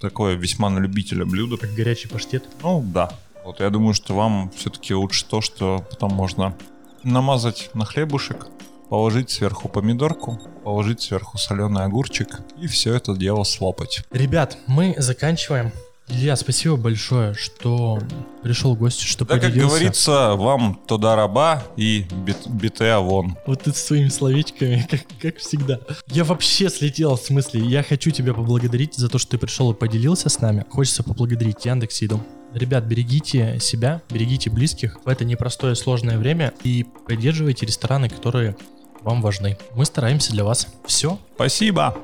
такое 0.01 0.35
весьма 0.35 0.71
на 0.71 0.79
любителя 0.79 1.25
блюдо. 1.25 1.57
Как 1.57 1.73
горячий 1.75 2.09
паштет? 2.09 2.45
Ну, 2.63 2.83
да. 2.85 3.11
Вот 3.45 3.61
я 3.61 3.71
думаю, 3.71 3.95
что 3.95 4.15
вам 4.15 4.51
все-таки 4.51 4.95
лучше 4.95 5.25
то, 5.25 5.41
что 5.41 5.85
потом 5.91 6.13
можно 6.13 6.57
намазать 7.03 7.71
на 7.75 7.85
хлебушек, 7.85 8.49
положить 8.89 9.31
сверху 9.31 9.69
помидорку, 9.69 10.41
положить 10.65 11.01
сверху 11.01 11.39
соленый 11.39 11.85
огурчик 11.85 12.41
и 12.61 12.67
все 12.67 12.95
это 12.95 13.15
дело 13.17 13.45
слопать. 13.45 14.03
Ребят, 14.11 14.59
мы 14.67 14.95
заканчиваем. 14.99 15.73
Илья, 16.11 16.37
спасибо 16.37 16.77
большое, 16.77 17.35
что 17.35 17.99
пришел 18.43 18.75
в 18.75 18.79
гости, 18.79 19.05
что 19.05 19.27
Да, 19.27 19.35
как 19.35 19.43
поделился. 19.51 19.69
говорится, 19.69 20.35
вам 20.37 20.81
тода 20.87 21.17
раба 21.17 21.63
и 21.77 22.07
бит, 22.25 22.39
бите 22.49 22.87
авон. 22.93 23.37
Вот 23.47 23.65
ты 23.65 23.75
с 23.75 23.77
своими 23.77 24.09
словечками, 24.09 24.87
как, 24.91 25.03
как 25.21 25.37
всегда. 25.37 25.81
Я 26.07 26.25
вообще 26.25 26.71
слетел 26.71 27.19
с 27.19 27.29
мысли. 27.29 27.61
Я 27.61 27.83
хочу 27.83 28.11
тебя 28.11 28.33
поблагодарить 28.33 28.95
за 28.95 29.11
то, 29.11 29.19
что 29.19 29.33
ты 29.33 29.39
пришел 29.39 29.71
и 29.73 29.75
поделился 29.75 30.31
с 30.31 30.41
нами. 30.41 30.65
Хочется 30.71 31.03
поблагодарить 31.03 31.67
Яндекс 31.67 32.01
Еду. 32.01 32.23
Ребят, 32.55 32.85
берегите 32.85 33.59
себя, 33.61 34.01
берегите 34.09 34.49
близких 34.49 34.99
в 35.05 35.09
это 35.09 35.27
непростое 35.27 35.75
сложное 35.75 36.17
время 36.17 36.55
и 36.65 36.87
поддерживайте 37.07 37.67
рестораны, 37.67 38.09
которые 38.09 38.57
вам 39.03 39.23
важны. 39.23 39.57
Мы 39.75 39.85
стараемся 39.85 40.33
для 40.33 40.45
вас. 40.45 40.67
Все. 40.85 41.19
Спасибо. 41.35 41.95